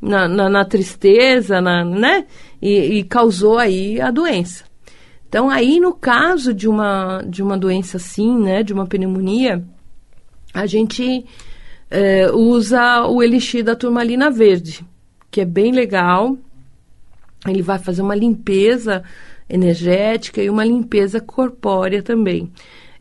na, 0.00 0.28
na, 0.28 0.48
na 0.48 0.64
tristeza, 0.64 1.60
na, 1.60 1.84
né? 1.84 2.26
E, 2.60 2.98
e, 2.98 3.04
causou 3.04 3.58
aí 3.58 4.00
a 4.00 4.10
doença. 4.10 4.64
Então, 5.28 5.48
aí 5.48 5.78
no 5.78 5.94
caso 5.94 6.52
de 6.52 6.68
uma, 6.68 7.22
de 7.26 7.42
uma 7.42 7.56
doença 7.56 7.96
assim, 7.96 8.38
né? 8.38 8.62
De 8.62 8.72
uma 8.72 8.86
pneumonia, 8.86 9.62
a 10.52 10.66
gente 10.66 11.24
é, 11.90 12.30
usa 12.32 13.06
o 13.06 13.22
elixir 13.22 13.62
da 13.62 13.76
turmalina 13.76 14.30
verde, 14.30 14.84
que 15.30 15.40
é 15.40 15.44
bem 15.44 15.72
legal. 15.72 16.36
Ele 17.46 17.62
vai 17.62 17.78
fazer 17.78 18.02
uma 18.02 18.14
limpeza 18.14 19.02
energética 19.48 20.42
e 20.42 20.50
uma 20.50 20.64
limpeza 20.64 21.20
corpórea 21.20 22.02
também 22.02 22.50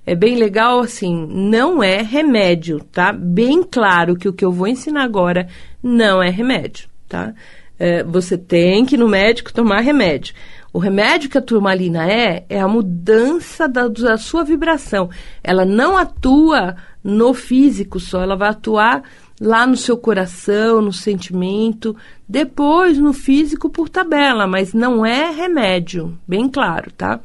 é 0.10 0.16
bem 0.16 0.38
legal, 0.38 0.80
assim, 0.80 1.28
não 1.30 1.84
é 1.84 2.02
remédio, 2.02 2.80
tá? 2.92 3.14
Bem 3.14 3.62
claro 3.62 4.16
que 4.16 4.28
o 4.28 4.34
que 4.34 4.44
eu 4.44 4.52
vou 4.52 4.68
ensinar 4.68 5.04
agora 5.04 5.48
não 5.84 6.20
é 6.20 6.32
remédio, 6.32 6.90
tá? 7.08 7.32
É, 7.78 8.04
você 8.04 8.36
tem 8.36 8.88
que 8.88 8.96
ir 8.96 8.98
no 8.98 9.08
médico 9.08 9.54
tomar 9.54 9.82
remédio. 9.82 10.34
O 10.74 10.80
remédio 10.80 11.30
que 11.30 11.38
a 11.38 11.42
turmalina 11.42 12.12
é, 12.12 12.44
é 12.50 12.60
a 12.60 12.68
mudança 12.68 13.68
da, 13.68 13.88
da 13.88 14.18
sua 14.18 14.44
vibração. 14.44 15.12
Ela 15.44 15.64
não 15.64 15.96
atua 15.96 16.76
no 17.04 17.32
físico 17.36 18.00
só, 18.00 18.24
ela 18.24 18.36
vai 18.36 18.50
atuar 18.50 19.04
lá 19.40 19.66
no 19.66 19.78
seu 19.78 19.98
coração, 19.98 20.82
no 20.82 20.92
sentimento, 20.92 21.96
depois 22.28 22.98
no 22.98 23.14
físico 23.14 23.70
por 23.70 23.88
tabela, 23.88 24.46
mas 24.46 24.74
não 24.74 25.06
é 25.06 25.32
remédio, 25.32 26.18
bem 26.28 26.50
claro, 26.50 26.92
tá? 26.92 27.20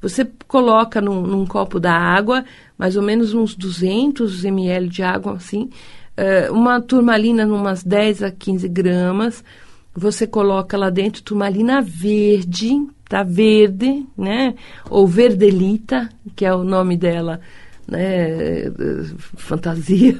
Você 0.00 0.24
coloca 0.46 1.00
num, 1.00 1.22
num 1.22 1.44
copo 1.44 1.80
da 1.80 1.92
água, 1.92 2.44
mais 2.78 2.96
ou 2.96 3.02
menos 3.02 3.34
uns 3.34 3.56
200 3.56 4.44
ml 4.44 4.88
de 4.88 5.02
água, 5.02 5.34
assim, 5.34 5.70
uh, 6.16 6.52
uma 6.52 6.80
turmalina 6.80 7.44
umas 7.46 7.82
10 7.82 8.22
a 8.22 8.30
15 8.30 8.68
gramas. 8.68 9.44
Você 9.92 10.28
coloca 10.28 10.76
lá 10.76 10.88
dentro 10.88 11.22
turmalina 11.22 11.82
verde, 11.82 12.80
tá? 13.08 13.24
Verde, 13.24 14.06
né? 14.16 14.54
Ou 14.88 15.08
verdelita, 15.08 16.08
que 16.36 16.44
é 16.44 16.54
o 16.54 16.62
nome 16.62 16.96
dela, 16.96 17.40
né? 17.84 18.70
Fantasia, 19.36 20.16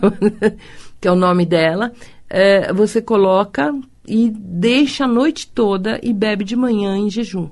que 1.00 1.08
é 1.08 1.12
o 1.12 1.16
nome 1.16 1.44
dela. 1.44 1.92
Uh, 2.30 2.74
você 2.74 3.00
coloca 3.00 3.74
e 4.06 4.30
deixa 4.30 5.04
a 5.04 5.08
noite 5.08 5.48
toda 5.48 6.00
e 6.02 6.12
bebe 6.12 6.44
de 6.44 6.56
manhã 6.56 6.96
em 6.96 7.10
jejum 7.10 7.50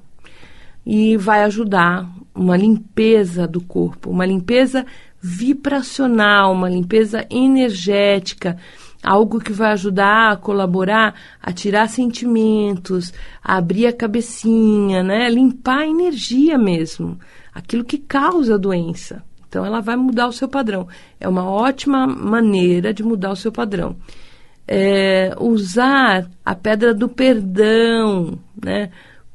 e 0.87 1.17
vai 1.17 1.43
ajudar 1.43 2.09
uma 2.33 2.57
limpeza 2.57 3.47
do 3.47 3.61
corpo, 3.61 4.11
uma 4.11 4.25
limpeza 4.25 4.87
vibracional, 5.21 6.53
uma 6.53 6.69
limpeza 6.69 7.26
energética, 7.29 8.57
algo 9.03 9.41
que 9.41 9.53
vai 9.53 9.73
ajudar 9.73 10.33
a 10.33 10.37
colaborar 10.37 11.15
a 11.43 11.53
tirar 11.53 11.88
sentimentos, 11.88 13.12
a 13.43 13.57
abrir 13.57 13.87
a 13.87 13.93
cabecinha, 13.93 15.03
né? 15.03 15.29
Limpar 15.29 15.81
a 15.81 15.88
energia 15.88 16.57
mesmo, 16.57 17.19
aquilo 17.53 17.85
que 17.85 17.99
causa 17.99 18.55
a 18.55 18.59
doença. 18.59 19.25
Então 19.49 19.65
ela 19.65 19.81
vai 19.81 19.97
mudar 19.97 20.26
o 20.26 20.33
seu 20.33 20.49
padrão. 20.49 20.88
É 21.21 21.29
uma 21.29 21.49
ótima 21.49 22.07
maneira 22.07 22.93
de 22.93 23.03
mudar 23.03 23.31
o 23.31 23.37
seu 23.37 23.53
padrão. 23.53 23.97
É, 24.67 25.35
usar 25.38 26.29
a 26.45 26.55
pedra 26.55 26.93
do 26.93 27.09
perdão, 27.09 28.38
né? 28.62 28.91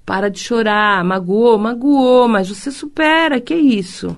Para 0.05 0.29
de 0.29 0.39
chorar, 0.39 1.03
magoou, 1.03 1.57
magoou, 1.57 2.27
mas 2.27 2.49
você 2.49 2.69
supera, 2.69 3.39
que 3.39 3.53
é 3.53 3.57
isso? 3.57 4.15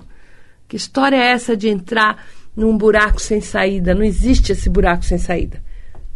Que 0.66 0.76
história 0.76 1.16
é 1.16 1.30
essa 1.30 1.56
de 1.56 1.68
entrar 1.68 2.24
num 2.56 2.76
buraco 2.76 3.20
sem 3.20 3.40
saída? 3.40 3.94
Não 3.94 4.02
existe 4.02 4.52
esse 4.52 4.68
buraco 4.68 5.04
sem 5.04 5.18
saída. 5.18 5.62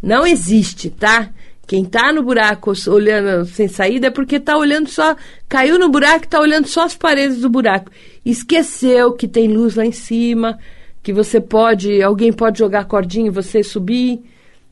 Não 0.01 0.25
existe, 0.25 0.89
tá? 0.89 1.29
Quem 1.69 1.85
tá 1.85 2.11
no 2.11 2.23
buraco 2.23 2.73
olhando 2.87 3.45
sem 3.45 3.67
saída 3.67 4.07
é 4.07 4.09
porque 4.09 4.39
tá 4.39 4.57
olhando 4.57 4.89
só, 4.89 5.15
caiu 5.47 5.77
no 5.77 5.87
buraco 5.87 6.25
e 6.25 6.27
tá 6.27 6.39
olhando 6.39 6.65
só 6.65 6.85
as 6.85 6.95
paredes 6.95 7.41
do 7.41 7.47
buraco. 7.47 7.91
Esqueceu 8.25 9.13
que 9.13 9.27
tem 9.27 9.47
luz 9.47 9.75
lá 9.75 9.85
em 9.85 9.91
cima, 9.91 10.57
que 11.03 11.13
você 11.13 11.39
pode, 11.39 12.01
alguém 12.01 12.33
pode 12.33 12.57
jogar 12.57 12.85
cordinha 12.85 13.27
e 13.27 13.29
você 13.29 13.61
subir 13.61 14.19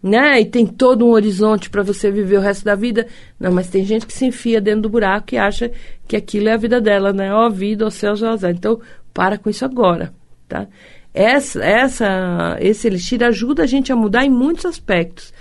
né? 0.02 0.42
E 0.42 0.46
tem 0.46 0.66
todo 0.66 1.06
um 1.06 1.12
horizonte 1.12 1.70
para 1.70 1.84
você 1.84 2.10
viver 2.10 2.38
o 2.38 2.42
resto 2.42 2.66
da 2.66 2.74
vida. 2.74 3.06
Não, 3.40 3.52
mas 3.52 3.70
tem 3.70 3.86
gente 3.86 4.08
que 4.08 4.14
se 4.14 4.26
enfia 4.26 4.60
dentro 4.60 4.82
do 4.82 4.90
buraco 4.90 5.36
e 5.36 5.38
acha 5.38 5.72
que 6.08 6.16
aquilo 6.16 6.50
é 6.50 6.54
a 6.54 6.58
vida 6.58 6.82
dela, 6.82 7.14
né? 7.14 7.32
Ó 7.32 7.48
vida, 7.48 7.86
ó 7.86 7.92
céu, 7.92 8.16
ó 8.24 8.30
azar. 8.30 8.50
Então, 8.50 8.80
para 9.14 9.38
com 9.38 9.52
isso 9.52 9.64
agora, 9.64 10.12
tá? 10.48 10.68
Essa, 11.14 11.64
essa, 11.64 12.58
esse 12.60 12.88
elixir 12.88 13.24
ajuda 13.24 13.62
a 13.62 13.68
gente 13.68 13.92
a 13.92 13.96
mudar 13.96 14.26
em 14.26 14.32
muitos 14.32 14.66
aspectos. 14.66 15.32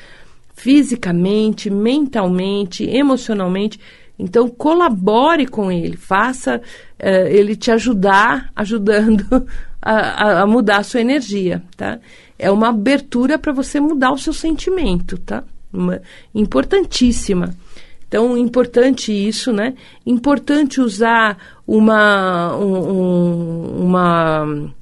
Fisicamente, 0.57 1.69
mentalmente, 1.69 2.83
emocionalmente. 2.85 3.79
Então, 4.19 4.49
colabore 4.49 5.47
com 5.47 5.71
ele, 5.71 5.97
faça 5.97 6.57
uh, 6.57 7.27
ele 7.29 7.55
te 7.55 7.71
ajudar, 7.71 8.51
ajudando 8.57 9.47
a, 9.81 10.41
a, 10.41 10.47
mudar 10.47 10.79
a 10.79 10.83
sua 10.83 11.03
energia, 11.03 11.63
tá? 11.77 12.01
É 12.39 12.51
uma 12.51 12.71
abertura 12.71 13.39
para 13.39 13.53
você 13.53 13.79
mudar 13.79 14.13
o 14.13 14.19
seu 14.19 14.33
sentimento, 14.33 15.19
tá? 15.19 15.45
Uma, 15.71 16.01
importantíssima. 16.35 17.55
Então, 18.09 18.37
importante 18.37 19.13
isso, 19.13 19.53
né? 19.53 19.75
Importante 20.07 20.81
usar 20.81 21.37
uma. 21.67 22.57
Um, 22.57 23.85
uma 23.85 24.75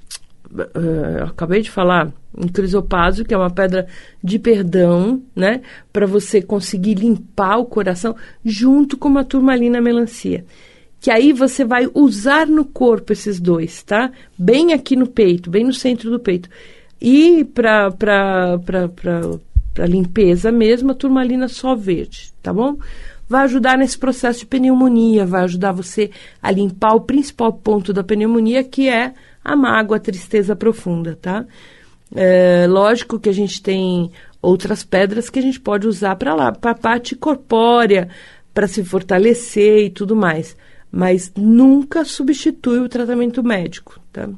uh, 0.54 1.24
acabei 1.24 1.62
de 1.62 1.70
falar 1.70 2.12
em 2.36 2.48
crisopásio, 2.48 3.24
que 3.24 3.34
é 3.34 3.36
uma 3.36 3.50
pedra 3.50 3.86
de 4.22 4.38
perdão, 4.38 5.22
né? 5.34 5.60
Para 5.92 6.06
você 6.06 6.40
conseguir 6.40 6.94
limpar 6.94 7.58
o 7.58 7.66
coração, 7.66 8.16
junto 8.44 8.96
com 8.96 9.08
uma 9.08 9.24
turmalina 9.24 9.80
melancia 9.80 10.44
que 11.04 11.10
aí 11.10 11.34
você 11.34 11.66
vai 11.66 11.86
usar 11.92 12.46
no 12.46 12.64
corpo 12.64 13.12
esses 13.12 13.38
dois, 13.38 13.82
tá? 13.82 14.10
Bem 14.38 14.72
aqui 14.72 14.96
no 14.96 15.06
peito, 15.06 15.50
bem 15.50 15.62
no 15.62 15.72
centro 15.74 16.10
do 16.10 16.18
peito. 16.18 16.48
E 16.98 17.44
para 17.44 18.56
limpeza 19.86 20.50
mesmo, 20.50 20.92
a 20.92 20.94
turmalina 20.94 21.46
só 21.46 21.74
verde, 21.74 22.32
tá 22.42 22.54
bom? 22.54 22.78
Vai 23.28 23.44
ajudar 23.44 23.78
nesse 23.78 23.98
processo 23.98 24.40
de 24.40 24.46
pneumonia, 24.46 25.24
vai 25.24 25.44
ajudar 25.44 25.72
você 25.72 26.10
a 26.42 26.50
limpar 26.50 26.94
o 26.94 27.00
principal 27.00 27.52
ponto 27.52 27.92
da 27.92 28.04
pneumonia, 28.04 28.62
que 28.62 28.88
é 28.88 29.14
a 29.42 29.56
mágoa, 29.56 29.96
a 29.96 30.00
tristeza 30.00 30.54
profunda, 30.54 31.18
tá? 31.20 31.44
É, 32.14 32.66
lógico 32.68 33.18
que 33.18 33.28
a 33.28 33.32
gente 33.32 33.62
tem 33.62 34.10
outras 34.40 34.84
pedras 34.84 35.30
que 35.30 35.38
a 35.38 35.42
gente 35.42 35.58
pode 35.58 35.86
usar 35.86 36.16
para 36.16 36.34
lá, 36.34 36.52
para 36.52 36.72
a 36.72 36.76
parte 36.76 37.16
corpórea, 37.16 38.08
para 38.52 38.68
se 38.68 38.84
fortalecer 38.84 39.86
e 39.86 39.90
tudo 39.90 40.14
mais. 40.14 40.56
Mas 40.90 41.32
nunca 41.36 42.04
substitui 42.04 42.78
o 42.78 42.88
tratamento 42.88 43.42
médico, 43.42 43.98
tá? 44.12 44.28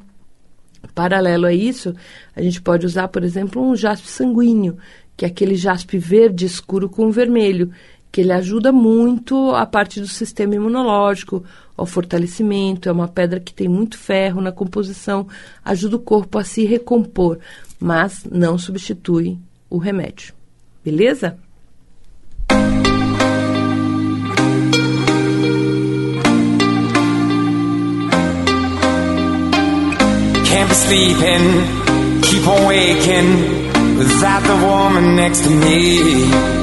Paralelo 0.95 1.45
a 1.45 1.53
isso, 1.53 1.93
a 2.35 2.41
gente 2.41 2.59
pode 2.61 2.85
usar, 2.85 3.09
por 3.09 3.23
exemplo, 3.23 3.61
um 3.61 3.75
jaspe 3.75 4.07
sanguíneo, 4.07 4.77
que 5.15 5.25
é 5.25 5.27
aquele 5.27 5.55
jaspe 5.55 5.99
verde 5.99 6.45
escuro 6.45 6.89
com 6.89 7.11
vermelho, 7.11 7.71
que 8.17 8.21
ele 8.21 8.33
ajuda 8.33 8.71
muito 8.71 9.51
a 9.51 9.63
parte 9.63 10.01
do 10.01 10.07
sistema 10.07 10.55
imunológico, 10.55 11.43
ao 11.77 11.85
fortalecimento, 11.85 12.89
é 12.89 12.91
uma 12.91 13.07
pedra 13.07 13.39
que 13.39 13.53
tem 13.53 13.67
muito 13.67 13.95
ferro 13.95 14.41
na 14.41 14.51
composição, 14.51 15.27
ajuda 15.63 15.97
o 15.97 15.99
corpo 15.99 16.39
a 16.39 16.43
se 16.43 16.65
recompor, 16.65 17.37
mas 17.79 18.25
não 18.25 18.57
substitui 18.57 19.37
o 19.69 19.77
remédio. 19.77 20.33
Beleza? 20.83 21.37
Can't 30.49 30.69
be 30.69 30.73
sleeping, 30.73 32.21
keep 32.23 32.47
on 32.47 32.65
waking 32.65 33.99
without 33.99 34.41
the 34.41 34.55
woman 34.65 35.15
next 35.15 35.43
to 35.43 35.51
me. 35.51 36.56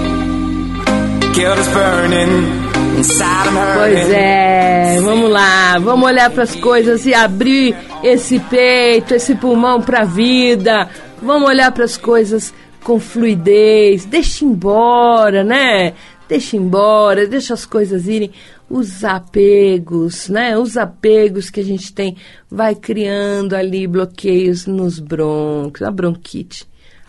Pois 3.75 4.09
é, 4.09 5.01
vamos 5.01 5.29
lá, 5.29 5.79
vamos 5.81 6.07
olhar 6.07 6.31
para 6.31 6.45
as 6.45 6.55
coisas 6.55 7.07
e 7.07 7.13
abrir 7.13 7.75
esse 8.05 8.39
peito, 8.39 9.15
esse 9.15 9.35
pulmão 9.35 9.83
para 9.83 10.03
a 10.03 10.05
vida. 10.05 10.89
Vamos 11.21 11.49
olhar 11.49 11.73
para 11.73 11.85
as 11.85 11.97
coisas 11.97 12.55
com 12.85 13.01
fluidez, 13.01 14.05
deixa 14.05 14.45
embora, 14.45 15.43
né? 15.43 15.95
Deixa 16.29 16.57
embora, 16.57 17.27
deixa 17.27 17.53
as 17.53 17.67
coisas 17.67 18.07
irem. 18.07 18.31
Os 18.71 19.03
apegos, 19.03 20.29
né? 20.29 20.57
Os 20.57 20.77
apegos 20.77 21.51
que 21.51 21.59
a 21.59 21.65
gente 21.65 21.93
tem 21.93 22.17
vai 22.49 22.77
criando 22.77 23.55
ali 23.55 23.89
bloqueios 23.89 24.67
nos 24.67 25.01
brônquios, 25.01 25.83
a 25.83 25.91
bronquite. 25.91 26.65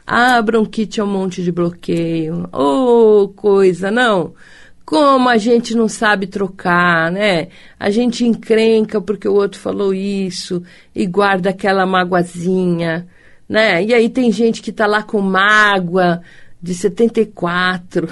Ah, 0.05 0.41
bronquite 0.41 0.99
é 0.99 1.03
um 1.03 1.07
monte 1.07 1.43
de 1.43 1.51
bloqueio. 1.51 2.47
Oh, 2.53 3.29
coisa, 3.35 3.89
não. 3.89 4.33
Como 4.85 5.27
a 5.29 5.37
gente 5.37 5.75
não 5.75 5.87
sabe 5.87 6.27
trocar, 6.27 7.11
né? 7.11 7.47
A 7.79 7.89
gente 7.89 8.25
encrenca 8.25 9.01
porque 9.01 9.27
o 9.27 9.33
outro 9.33 9.59
falou 9.59 9.93
isso 9.93 10.61
e 10.93 11.07
guarda 11.07 11.49
aquela 11.49 11.85
magoazinha 11.85 13.07
né? 13.47 13.83
E 13.83 13.93
aí 13.93 14.09
tem 14.09 14.31
gente 14.31 14.61
que 14.61 14.71
tá 14.71 14.85
lá 14.85 15.03
com 15.03 15.21
mágoa 15.21 16.21
de 16.61 16.73
74. 16.73 18.09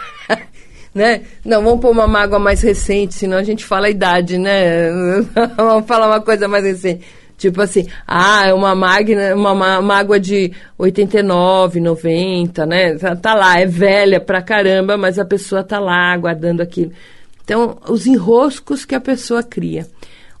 né? 0.94 1.22
Não, 1.44 1.62
vamos 1.62 1.80
pôr 1.80 1.90
uma 1.90 2.06
mágoa 2.06 2.38
mais 2.38 2.62
recente, 2.62 3.14
senão 3.14 3.36
a 3.36 3.42
gente 3.42 3.64
fala 3.64 3.86
a 3.86 3.90
idade, 3.90 4.38
né? 4.38 4.90
vamos 5.56 5.86
falar 5.86 6.06
uma 6.06 6.20
coisa 6.20 6.48
mais 6.48 6.64
recente. 6.64 7.04
Tipo 7.36 7.60
assim, 7.60 7.86
ah, 8.06 8.46
é 8.46 8.54
uma, 8.54 8.74
magna, 8.74 9.34
uma 9.34 9.82
mágoa 9.82 10.18
de 10.18 10.52
89, 10.78 11.80
90, 11.80 12.64
né? 12.64 12.94
Tá, 12.94 13.14
tá 13.14 13.34
lá, 13.34 13.60
é 13.60 13.66
velha 13.66 14.20
pra 14.20 14.40
caramba, 14.40 14.96
mas 14.96 15.18
a 15.18 15.24
pessoa 15.24 15.62
tá 15.62 15.78
lá 15.78 16.16
guardando 16.16 16.62
aquilo. 16.62 16.92
Então, 17.44 17.78
os 17.88 18.06
enroscos 18.06 18.84
que 18.84 18.94
a 18.94 19.00
pessoa 19.00 19.42
cria. 19.42 19.86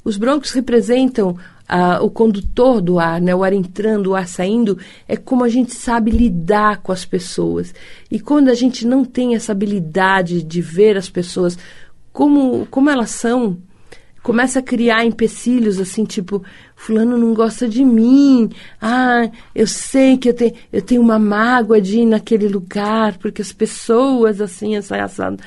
Os 0.02 0.16
broncos 0.16 0.52
representam 0.52 1.36
ah, 1.68 2.00
o 2.00 2.08
condutor 2.08 2.80
do 2.80 2.98
ar, 2.98 3.20
né, 3.20 3.34
o 3.34 3.44
ar 3.44 3.52
entrando, 3.52 4.08
o 4.08 4.14
ar 4.14 4.26
saindo, 4.26 4.78
é 5.06 5.16
como 5.16 5.44
a 5.44 5.48
gente 5.48 5.74
sabe 5.74 6.10
lidar 6.10 6.78
com 6.78 6.92
as 6.92 7.04
pessoas. 7.04 7.74
E 8.10 8.20
quando 8.20 8.48
a 8.48 8.54
gente 8.54 8.86
não 8.86 9.04
tem 9.04 9.34
essa 9.34 9.52
habilidade 9.52 10.42
de 10.42 10.60
ver 10.62 10.96
as 10.96 11.10
pessoas 11.10 11.58
como, 12.12 12.66
como 12.70 12.88
elas 12.88 13.10
são, 13.10 13.58
começa 14.26 14.58
a 14.58 14.62
criar 14.62 15.04
empecilhos 15.04 15.78
assim, 15.78 16.04
tipo, 16.04 16.42
fulano 16.74 17.16
não 17.16 17.32
gosta 17.32 17.68
de 17.68 17.84
mim. 17.84 18.50
Ah, 18.82 19.30
eu 19.54 19.68
sei 19.68 20.16
que 20.16 20.30
eu 20.30 20.34
tenho, 20.34 20.52
eu 20.72 20.82
tenho 20.82 21.00
uma 21.00 21.16
mágoa 21.16 21.80
de 21.80 22.00
ir 22.00 22.06
naquele 22.06 22.48
lugar, 22.48 23.18
porque 23.18 23.40
as 23.40 23.52
pessoas 23.52 24.40
assim, 24.40 24.74
essa 24.74 24.96
assado. 24.96 25.38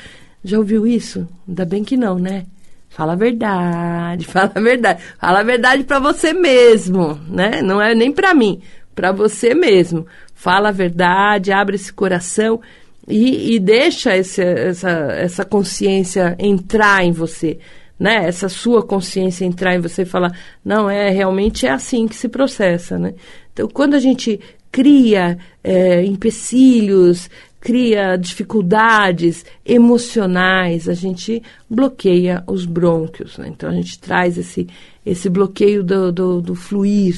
Já 0.42 0.58
ouviu 0.58 0.88
isso? 0.88 1.28
Ainda 1.46 1.65
bem 1.65 1.84
que 1.84 1.98
não, 1.98 2.18
né? 2.18 2.46
Fala 2.88 3.12
a 3.12 3.15
verdade, 3.18 4.24
fala 4.32 4.54
a 4.56 4.62
verdade. 4.62 5.04
Fala 5.20 5.39
a 5.42 5.44
verdade 5.44 5.84
para 5.84 6.00
você 6.00 6.32
mesmo, 6.32 7.20
né? 7.28 7.62
Não 7.62 7.82
é 7.82 7.94
nem 7.94 8.13
para 8.13 8.34
mim, 8.34 8.62
para 8.96 9.12
você 9.12 9.54
mesmo. 9.54 10.08
Fala 10.34 10.70
a 10.70 10.72
verdade, 10.72 11.52
abre 11.52 11.76
esse 11.76 11.92
coração 11.92 12.62
e, 13.06 13.56
e 13.56 13.60
deixa 13.60 14.15
esse, 14.15 14.42
essa, 14.42 14.89
essa 14.89 15.44
consciência 15.44 16.34
entrar 16.39 17.04
em 17.04 17.12
você, 17.12 17.60
né? 18.00 18.26
Essa 18.26 18.48
sua 18.48 18.82
consciência 18.82 19.46
entrar 19.46 19.76
em 19.76 19.82
você 19.82 20.04
e 20.04 20.06
falar, 20.06 20.32
não, 20.64 20.90
é 20.90 21.10
realmente 21.10 21.66
é 21.66 21.72
assim 21.72 22.08
que 22.08 22.16
se 22.16 22.30
processa, 22.30 22.98
né? 22.98 23.14
Então, 23.52 23.68
quando 23.68 23.96
a 23.96 24.00
gente 24.00 24.40
cria 24.72 25.38
é, 25.64 26.04
empecilhos, 26.06 27.30
cria 27.60 28.16
dificuldades 28.16 29.46
emocionais, 29.66 30.88
a 30.88 30.94
gente 30.94 31.44
bloqueia 31.70 32.44
os 32.48 32.66
brônquios. 32.66 33.38
Né? 33.38 33.50
Então 33.50 33.70
a 33.70 33.74
gente 33.74 34.00
traz 34.00 34.38
esse, 34.38 34.68
esse 35.06 35.30
bloqueio 35.30 35.84
do, 35.84 36.12
do, 36.12 36.42
do 36.42 36.56
fluir, 36.56 37.16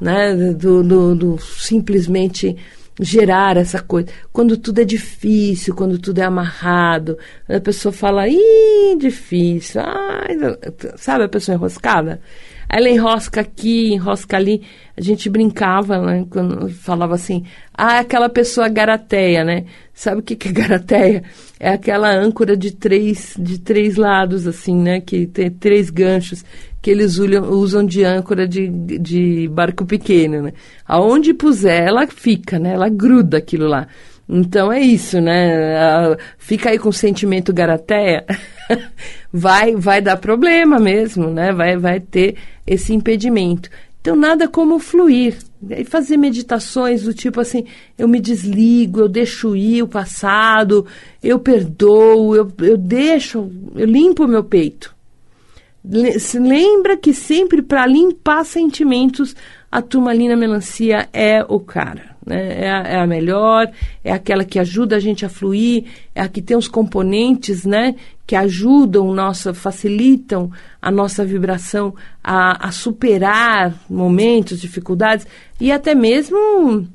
né? 0.00 0.34
do, 0.54 0.82
do, 0.82 1.14
do 1.14 1.38
simplesmente 1.38 2.56
gerar 3.02 3.56
essa 3.56 3.80
coisa. 3.80 4.08
Quando 4.32 4.56
tudo 4.56 4.80
é 4.80 4.84
difícil, 4.84 5.74
quando 5.74 5.98
tudo 5.98 6.20
é 6.20 6.24
amarrado, 6.24 7.18
a 7.48 7.60
pessoa 7.60 7.92
fala, 7.92 8.28
ih, 8.28 8.96
difícil, 8.98 9.82
ai, 9.84 10.36
sabe 10.96 11.24
a 11.24 11.28
pessoa 11.28 11.54
enroscada? 11.56 12.20
Ela 12.68 12.88
enrosca 12.88 13.42
aqui, 13.42 13.92
enrosca 13.92 14.36
ali. 14.38 14.62
A 14.96 15.00
gente 15.02 15.28
brincava, 15.28 16.00
né? 16.00 16.24
Quando 16.30 16.70
falava 16.70 17.14
assim, 17.14 17.44
ah, 17.74 17.98
aquela 17.98 18.30
pessoa 18.30 18.66
garateia, 18.66 19.44
né? 19.44 19.66
Sabe 19.92 20.20
o 20.20 20.22
que, 20.22 20.34
que 20.34 20.48
é 20.48 20.52
garateia? 20.52 21.22
É 21.60 21.68
aquela 21.68 22.10
âncora 22.10 22.56
de 22.56 22.70
três, 22.70 23.34
de 23.38 23.58
três 23.58 23.96
lados, 23.96 24.46
assim, 24.46 24.74
né? 24.74 25.02
Que 25.02 25.26
tem 25.26 25.50
três 25.50 25.90
ganchos 25.90 26.42
que 26.82 26.90
eles 26.90 27.16
usam 27.16 27.86
de 27.86 28.02
âncora 28.02 28.46
de, 28.46 28.68
de 28.68 29.48
barco 29.48 29.86
pequeno, 29.86 30.42
né? 30.42 30.52
Aonde 30.84 31.32
puser, 31.32 31.86
ela 31.86 32.06
fica, 32.08 32.58
né? 32.58 32.74
Ela 32.74 32.88
gruda 32.88 33.38
aquilo 33.38 33.68
lá. 33.68 33.86
Então 34.28 34.72
é 34.72 34.80
isso, 34.80 35.20
né? 35.20 36.16
Fica 36.38 36.70
aí 36.70 36.78
com 36.78 36.88
o 36.88 36.92
sentimento 36.92 37.52
garateia, 37.52 38.24
vai 39.32 39.76
vai 39.76 40.00
dar 40.00 40.16
problema 40.16 40.78
mesmo, 40.78 41.28
né? 41.30 41.52
Vai 41.52 41.76
vai 41.76 42.00
ter 42.00 42.36
esse 42.66 42.92
impedimento. 42.92 43.70
Então 44.00 44.16
nada 44.16 44.48
como 44.48 44.80
fluir 44.80 45.36
e 45.70 45.84
fazer 45.84 46.16
meditações 46.16 47.02
do 47.04 47.14
tipo 47.14 47.40
assim, 47.40 47.64
eu 47.96 48.08
me 48.08 48.20
desligo, 48.20 49.00
eu 49.00 49.08
deixo 49.08 49.54
ir 49.54 49.82
o 49.84 49.88
passado, 49.88 50.84
eu 51.22 51.38
perdoo, 51.38 52.34
eu, 52.34 52.52
eu 52.60 52.76
deixo, 52.76 53.48
eu 53.76 53.86
limpo 53.86 54.24
o 54.24 54.28
meu 54.28 54.42
peito. 54.42 54.91
Lembra 55.84 56.96
que 56.96 57.12
sempre 57.12 57.60
para 57.60 57.86
limpar 57.86 58.44
sentimentos 58.44 59.34
a 59.70 59.82
turmalina 59.82 60.36
melancia 60.36 61.08
é 61.12 61.44
o 61.48 61.58
cara. 61.58 62.12
Né? 62.24 62.64
É, 62.64 62.70
a, 62.70 62.78
é 62.82 63.00
a 63.00 63.06
melhor, 63.06 63.70
é 64.04 64.12
aquela 64.12 64.44
que 64.44 64.58
ajuda 64.58 64.96
a 64.96 65.00
gente 65.00 65.24
a 65.24 65.28
fluir, 65.28 65.84
é 66.14 66.20
a 66.20 66.28
que 66.28 66.40
tem 66.40 66.56
os 66.56 66.68
componentes 66.68 67.64
né, 67.64 67.96
que 68.26 68.36
ajudam, 68.36 69.12
nossa, 69.12 69.52
facilitam 69.52 70.50
a 70.80 70.90
nossa 70.90 71.24
vibração 71.24 71.94
a, 72.22 72.68
a 72.68 72.70
superar 72.70 73.74
momentos, 73.90 74.60
dificuldades 74.60 75.26
e 75.60 75.72
até 75.72 75.94
mesmo 75.94 76.86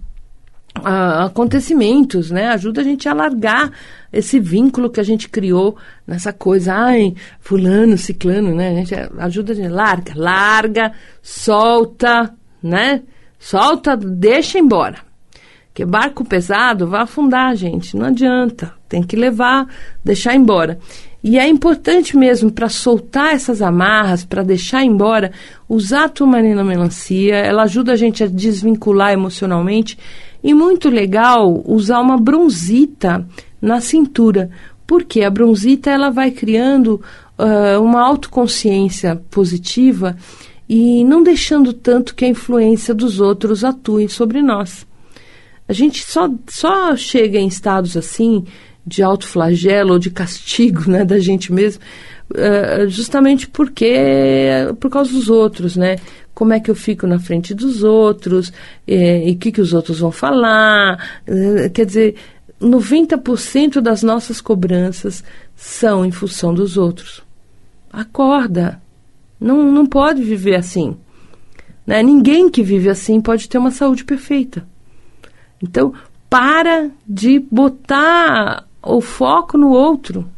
acontecimentos, 0.84 2.32
né? 2.32 2.48
Ajuda 2.50 2.82
a 2.82 2.84
gente 2.84 3.08
a 3.08 3.14
largar 3.14 3.72
esse 4.12 4.40
vínculo 4.40 4.90
que 4.90 5.00
a 5.00 5.04
gente 5.04 5.30
criou 5.30 5.78
nessa 6.06 6.32
coisa, 6.32 6.74
ai, 6.74 7.14
fulano, 7.40 7.98
ciclano, 7.98 8.56
né? 8.56 8.70
A 8.70 8.76
gente 8.76 8.96
ajuda 9.20 9.54
a 9.54 9.56
gente, 9.56 9.70
larga, 9.70 10.14
larga, 10.16 10.92
solta, 11.22 12.34
né? 12.62 13.02
Solta, 13.40 13.96
deixa 13.96 14.58
embora. 14.58 15.08
Que 15.74 15.86
barco 15.86 16.26
pesado 16.26 16.88
vai 16.88 17.04
afundar, 17.04 17.56
gente. 17.56 17.96
Não 17.96 18.08
adianta. 18.08 18.74
Tem 18.90 19.04
que 19.04 19.16
levar, 19.16 19.68
deixar 20.04 20.34
embora. 20.34 20.80
E 21.24 21.38
é 21.38 21.48
importante 21.48 22.18
mesmo 22.18 22.52
para 22.52 22.68
soltar 22.68 23.36
essas 23.36 23.62
amarras, 23.62 24.26
para 24.26 24.42
deixar 24.42 24.84
embora, 24.84 25.32
usar 25.70 26.06
a 26.06 26.10
turmalina 26.10 26.64
melancia. 26.64 27.36
Ela 27.36 27.64
ajuda 27.64 27.92
a 27.94 27.96
gente 27.96 28.24
a 28.24 28.28
desvincular 28.28 29.12
emocionalmente. 29.12 30.00
E 30.44 30.54
muito 30.54 30.90
legal 30.90 31.64
usar 31.66 32.00
uma 32.00 32.18
bronzita 32.18 33.28
na 33.62 33.82
cintura, 33.82 34.50
porque 34.86 35.24
a 35.24 35.30
bronzita 35.30 35.90
ela 35.90 36.10
vai 36.10 36.32
criando 36.32 37.02
uh, 37.38 37.82
uma 37.82 38.02
autoconsciência 38.02 39.22
positiva 39.30 40.16
e 40.70 41.04
não 41.04 41.24
deixando 41.24 41.74
tanto 41.74 42.14
que 42.14 42.26
a 42.26 42.30
influência 42.30 42.94
dos 42.94 43.20
outros 43.20 43.64
atue 43.64 44.10
sobre 44.10 44.42
nós. 44.42 44.86
A 45.68 45.74
gente 45.74 46.04
só, 46.04 46.30
só 46.48 46.96
chega 46.96 47.38
em 47.38 47.48
estados 47.48 47.98
assim 47.98 48.46
de 48.86 49.04
alto 49.04 49.28
flagelo 49.28 49.94
ou 49.94 50.00
de 50.00 50.10
castigo 50.10 50.88
né, 50.90 51.04
da 51.04 51.20
gente 51.20 51.52
mesmo, 51.52 51.82
uh, 52.32 52.88
justamente 52.88 53.48
porque 53.48 53.96
por 54.80 54.90
causa 54.90 55.12
dos 55.12 55.30
outros, 55.30 55.76
né? 55.76 55.98
Como 56.34 56.54
é 56.54 56.60
que 56.60 56.70
eu 56.70 56.76
fico 56.76 57.08
na 57.08 57.18
frente 57.18 57.54
dos 57.54 57.84
outros, 57.84 58.54
eh, 58.88 59.28
e 59.28 59.32
o 59.32 59.38
que, 59.38 59.52
que 59.52 59.62
os 59.62 59.74
outros 59.74 60.00
vão 60.00 60.12
falar. 60.12 61.22
Uh, 61.28 61.70
quer 61.72 61.86
dizer, 61.86 62.16
90% 62.62 63.82
das 63.82 64.04
nossas 64.04 64.40
cobranças 64.40 65.24
são 65.56 66.06
em 66.06 66.12
função 66.12 66.54
dos 66.54 66.78
outros. 66.78 67.24
Acorda. 67.92 68.82
Não, 69.40 69.72
não 69.72 69.86
pode 69.86 70.24
viver 70.24 70.56
assim. 70.56 70.96
Né? 71.86 72.04
Ninguém 72.04 72.50
que 72.50 72.64
vive 72.64 72.90
assim 72.90 73.22
pode 73.22 73.48
ter 73.48 73.58
uma 73.58 73.72
saúde 73.72 74.04
perfeita. 74.04 74.68
Então, 75.62 75.94
para 76.30 76.90
de 77.08 77.40
botar 77.40 78.68
o 78.84 79.02
foco 79.02 79.58
no 79.58 79.70
outro. 79.70 80.30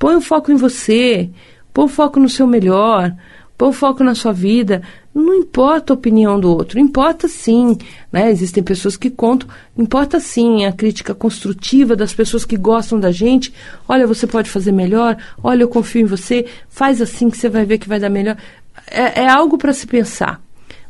Põe 0.00 0.16
o 0.16 0.20
foco 0.22 0.50
em 0.50 0.56
você, 0.56 1.28
põe 1.74 1.84
o 1.84 1.88
foco 1.88 2.18
no 2.18 2.26
seu 2.26 2.46
melhor, 2.46 3.14
põe 3.58 3.68
o 3.68 3.72
foco 3.72 4.02
na 4.02 4.14
sua 4.14 4.32
vida. 4.32 4.80
Não 5.14 5.34
importa 5.34 5.92
a 5.92 5.94
opinião 5.94 6.40
do 6.40 6.48
outro, 6.48 6.78
importa 6.78 7.28
sim, 7.28 7.76
né? 8.10 8.30
Existem 8.30 8.62
pessoas 8.62 8.96
que 8.96 9.10
contam, 9.10 9.46
importa 9.76 10.18
sim 10.18 10.64
a 10.64 10.72
crítica 10.72 11.14
construtiva 11.14 11.94
das 11.94 12.14
pessoas 12.14 12.46
que 12.46 12.56
gostam 12.56 12.98
da 12.98 13.10
gente. 13.10 13.52
Olha, 13.86 14.06
você 14.06 14.26
pode 14.26 14.48
fazer 14.48 14.72
melhor, 14.72 15.18
olha, 15.44 15.64
eu 15.64 15.68
confio 15.68 16.00
em 16.00 16.06
você, 16.06 16.46
faz 16.70 17.02
assim 17.02 17.28
que 17.28 17.36
você 17.36 17.50
vai 17.50 17.66
ver 17.66 17.76
que 17.76 17.88
vai 17.88 18.00
dar 18.00 18.08
melhor. 18.08 18.38
É, 18.90 19.20
é 19.20 19.28
algo 19.28 19.58
para 19.58 19.74
se 19.74 19.86
pensar. 19.86 20.40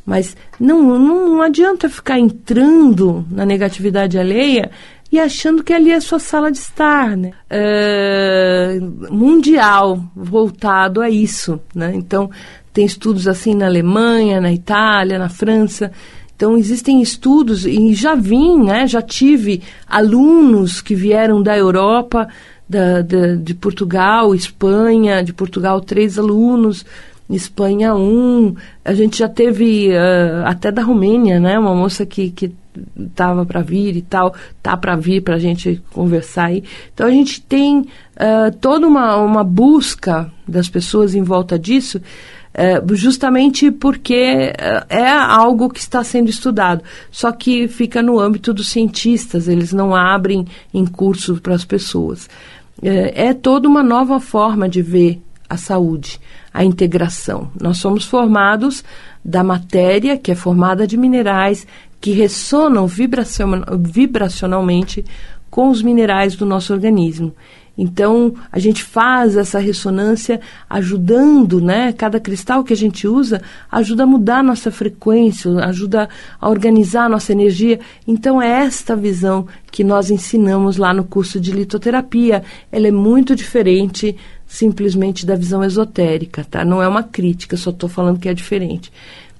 Mas 0.07 0.37
não, 0.61 1.01
não 1.01 1.43
adianta 1.43 1.89
ficar 1.89 2.17
entrando 2.17 3.27
na 3.29 3.45
negatividade 3.45 4.17
alheia 4.17 4.71
e 5.13 5.19
achando 5.19 5.65
que 5.65 5.73
ali 5.73 5.91
é 5.91 5.97
a 5.97 6.01
sua 6.01 6.19
sala 6.19 6.53
de 6.53 6.59
estar, 6.59 7.17
né? 7.17 7.33
É, 7.49 8.79
mundial 9.11 10.05
voltado 10.15 11.01
a 11.01 11.11
isso, 11.11 11.61
né? 11.75 11.93
Então 11.95 12.31
tem 12.73 12.85
estudos 12.85 13.27
assim 13.27 13.55
na 13.55 13.67
Alemanha, 13.67 14.41
na 14.41 14.53
Itália, 14.53 15.19
na 15.19 15.29
França. 15.29 15.91
Então 16.37 16.57
existem 16.57 17.03
estudos 17.03 17.67
e 17.67 17.93
já 17.93 18.15
vim, 18.15 18.63
né? 18.63 18.87
Já 18.87 19.03
tive 19.03 19.63
alunos 19.87 20.81
que 20.81 20.95
vieram 20.95 21.43
da 21.43 21.59
Europa, 21.59 22.29
da, 22.69 23.03
da 23.03 23.35
de 23.35 23.53
Portugal, 23.53 24.33
Espanha, 24.33 25.25
de 25.25 25.33
Portugal 25.33 25.81
três 25.81 26.19
alunos, 26.21 26.87
Espanha 27.37 27.95
um. 27.95 28.55
A 28.85 28.93
gente 28.93 29.19
já 29.19 29.29
teve 29.29 29.91
uh, 29.91 30.47
até 30.47 30.71
da 30.73 30.83
Romênia, 30.83 31.39
né? 31.39 31.59
Uma 31.59 31.75
moça 31.75 32.05
que, 32.05 32.31
que 32.31 32.53
estava 32.99 33.45
para 33.45 33.63
vir 33.63 33.97
e 33.97 34.03
tal, 34.03 34.35
tá 34.63 34.77
para 34.77 34.97
vir 34.97 35.23
para 35.23 35.35
a 35.35 35.39
gente 35.39 35.83
conversar 35.93 36.47
aí. 36.47 36.65
Então 36.93 37.07
a 37.07 37.11
gente 37.11 37.41
tem 37.41 37.81
uh, 37.81 38.55
toda 38.61 38.87
uma, 38.87 39.17
uma 39.17 39.45
busca 39.45 40.31
das 40.47 40.69
pessoas 40.69 41.15
em 41.15 41.23
volta 41.23 41.59
disso, 41.59 41.99
uh, 41.99 42.95
justamente 42.95 43.71
porque 43.71 44.53
uh, 44.53 44.87
é 44.89 45.09
algo 45.09 45.69
que 45.69 45.81
está 45.81 46.03
sendo 46.05 46.31
estudado. 46.31 46.83
Só 47.11 47.33
que 47.33 47.69
fica 47.69 48.03
no 48.03 48.19
âmbito 48.19 48.55
dos 48.55 48.71
cientistas, 48.71 49.49
eles 49.49 49.73
não 49.73 49.95
abrem 49.95 50.47
em 50.73 50.87
curso 50.87 51.41
para 51.41 51.55
as 51.55 51.65
pessoas. 51.65 52.29
é 52.83 53.35
toda 53.35 53.69
uma 53.69 53.83
nova 53.83 54.21
forma 54.21 54.69
de 54.69 54.81
ver 54.81 55.21
a 55.49 55.57
saúde, 55.57 56.21
a 56.53 56.65
integração. 56.65 57.49
Nós 57.61 57.79
somos 57.79 58.05
formados 58.05 58.83
da 59.25 59.45
matéria, 59.45 60.19
que 60.19 60.33
é 60.33 60.35
formada 60.35 60.87
de 60.87 60.97
minerais, 60.97 61.67
que 62.01 62.13
ressonam 62.13 62.87
vibracionalmente 62.87 65.05
com 65.51 65.69
os 65.69 65.83
minerais 65.83 66.37
do 66.37 66.47
nosso 66.47 66.73
organismo. 66.73 67.35
Então, 67.77 68.35
a 68.53 68.59
gente 68.59 68.85
faz 68.85 69.37
essa 69.37 69.59
ressonância 69.59 70.41
ajudando, 70.69 71.63
né? 71.63 71.93
Cada 71.93 72.21
cristal 72.21 72.63
que 72.63 72.75
a 72.75 72.77
gente 72.77 73.09
usa 73.09 73.41
ajuda 73.73 74.03
a 74.03 74.07
mudar 74.07 74.41
a 74.41 74.43
nossa 74.43 74.71
frequência, 74.71 75.51
ajuda 75.65 76.09
a 76.39 76.49
organizar 76.49 77.05
a 77.05 77.09
nossa 77.09 77.33
energia. 77.33 77.81
Então, 78.07 78.41
é 78.41 78.65
esta 78.65 78.95
visão 78.95 79.47
que 79.71 79.83
nós 79.83 80.11
ensinamos 80.11 80.77
lá 80.77 80.93
no 80.93 81.05
curso 81.05 81.41
de 81.41 81.53
litoterapia. 81.53 82.43
Ela 82.71 82.89
é 82.89 82.93
muito 82.93 83.35
diferente 83.35 84.15
simplesmente 84.51 85.25
da 85.25 85.37
visão 85.37 85.63
esotérica, 85.63 86.45
tá? 86.45 86.65
Não 86.65 86.83
é 86.83 86.89
uma 86.89 87.05
crítica, 87.05 87.57
só 87.57 87.71
estou 87.71 87.89
falando 87.89 88.19
que 88.19 88.29
é 88.29 88.35
diferente. 88.35 88.91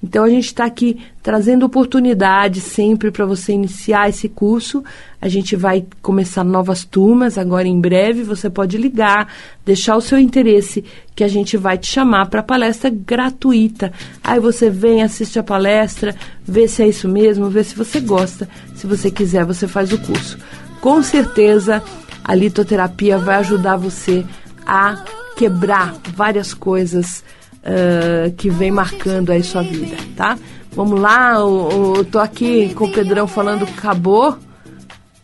Então 0.03 0.23
a 0.23 0.31
gente 0.31 0.47
está 0.47 0.65
aqui 0.65 0.99
trazendo 1.21 1.67
oportunidade 1.67 2.61
sempre 2.61 3.11
para 3.11 3.27
você 3.27 3.53
iniciar 3.53 4.09
esse 4.09 4.29
curso. 4.29 4.85
A 5.21 5.29
gente 5.29 5.57
vai 5.57 5.85
começar 6.01 6.45
novas 6.45 6.85
turmas 6.85 7.37
agora 7.37 7.67
em 7.67 7.79
breve. 7.81 8.23
Você 8.23 8.49
pode 8.49 8.79
ligar, 8.79 9.27
deixar 9.67 9.97
o 9.97 10.01
seu 10.01 10.17
interesse, 10.17 10.85
que 11.15 11.25
a 11.25 11.29
gente 11.29 11.57
vai 11.57 11.77
te 11.77 11.89
chamar 11.89 12.27
para 12.27 12.41
palestra 12.41 12.89
gratuita. 12.89 13.93
Aí 14.23 14.39
você 14.39 14.71
vem, 14.71 15.03
assiste 15.03 15.41
a 15.41 15.43
palestra, 15.43 16.15
vê 16.47 16.69
se 16.69 16.85
é 16.85 16.89
isso 16.89 17.09
mesmo, 17.09 17.51
vê 17.51 17.65
se 17.65 17.75
você 17.75 17.99
gosta. 17.99 18.49
Se 18.77 18.87
você 18.87 19.11
quiser, 19.11 19.45
você 19.45 19.67
faz 19.67 19.93
o 19.93 19.99
curso. 19.99 20.39
Com 20.81 21.03
certeza 21.03 21.83
a 22.25 22.35
litoterapia 22.35 23.19
vai 23.19 23.37
ajudar 23.37 23.77
você 23.77 24.25
a 24.25 24.40
quebrar 25.37 25.95
várias 26.15 26.53
coisas 26.53 27.25
uh, 27.61 28.31
que 28.37 28.51
vem 28.51 28.71
marcando 28.71 29.31
aí 29.31 29.43
sua 29.43 29.63
vida, 29.63 29.97
tá? 30.17 30.39
Vamos 30.73 31.01
lá, 31.01 31.35
eu, 31.35 31.95
eu 31.97 32.05
tô 32.05 32.19
aqui 32.19 32.73
com 32.75 32.85
o 32.85 32.93
Pedrão 32.93 33.27
falando 33.27 33.65
acabou, 33.65 34.39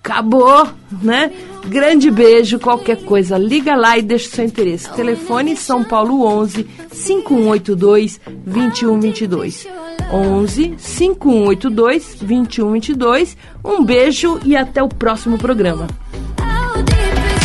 acabou, 0.02 0.68
né? 1.02 1.30
Grande 1.66 2.10
beijo, 2.10 2.58
qualquer 2.58 3.04
coisa, 3.04 3.36
liga 3.36 3.74
lá 3.74 3.98
e 3.98 4.02
deixa 4.02 4.28
o 4.28 4.30
seu 4.30 4.44
interesse. 4.44 4.90
Telefone 4.92 5.56
São 5.56 5.82
Paulo 5.82 6.24
11 6.24 6.66
5182 6.92 8.20
2122. 8.46 9.66
11 10.12 10.74
5182 10.78 12.16
2122. 12.22 13.36
Um 13.64 13.84
beijo 13.84 14.40
e 14.44 14.56
até 14.56 14.82
o 14.82 14.88
próximo 14.88 15.38
programa. 15.38 15.86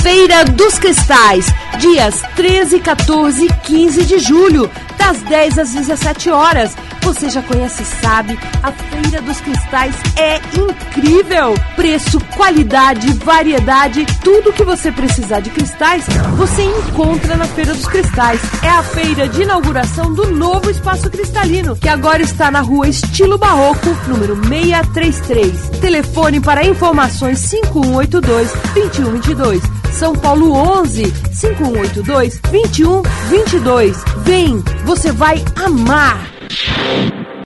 Feira 0.03 0.43
dos 0.45 0.79
Cristais, 0.79 1.47
dias 1.81 2.21
13, 2.35 2.79
14 2.79 3.45
e 3.45 3.49
15 3.49 4.05
de 4.05 4.19
julho, 4.19 4.69
das 4.97 5.19
10 5.23 5.57
às 5.57 5.73
17 5.73 6.29
horas. 6.29 6.77
Você 7.01 7.27
já 7.27 7.41
conhece 7.41 7.81
e 7.81 7.85
sabe, 7.85 8.37
a 8.61 8.71
Feira 8.71 9.19
dos 9.23 9.41
Cristais 9.41 9.95
é 10.15 10.39
incrível! 10.55 11.55
Preço, 11.75 12.19
qualidade, 12.37 13.11
variedade, 13.13 14.05
tudo 14.23 14.53
que 14.53 14.63
você 14.63 14.91
precisar 14.91 15.39
de 15.39 15.49
cristais, 15.49 16.05
você 16.37 16.61
encontra 16.61 17.35
na 17.35 17.45
Feira 17.45 17.73
dos 17.73 17.87
Cristais. 17.87 18.39
É 18.61 18.69
a 18.69 18.83
feira 18.83 19.27
de 19.27 19.41
inauguração 19.41 20.13
do 20.13 20.31
novo 20.31 20.69
Espaço 20.69 21.09
Cristalino, 21.09 21.75
que 21.75 21.89
agora 21.89 22.21
está 22.21 22.51
na 22.51 22.61
rua 22.61 22.87
Estilo 22.87 23.39
Barroco, 23.39 23.89
número 24.07 24.35
633. 24.35 25.79
Telefone 25.81 26.39
para 26.39 26.63
informações 26.63 27.39
5182 27.39 28.51
2122. 28.75 29.80
São 29.91 30.15
Paulo 30.15 30.53
11 30.53 31.13
5182 31.33 32.39
2122. 32.51 34.03
Vem, 34.23 34.63
você 34.85 35.11
vai 35.11 35.43
amar! 35.55 36.31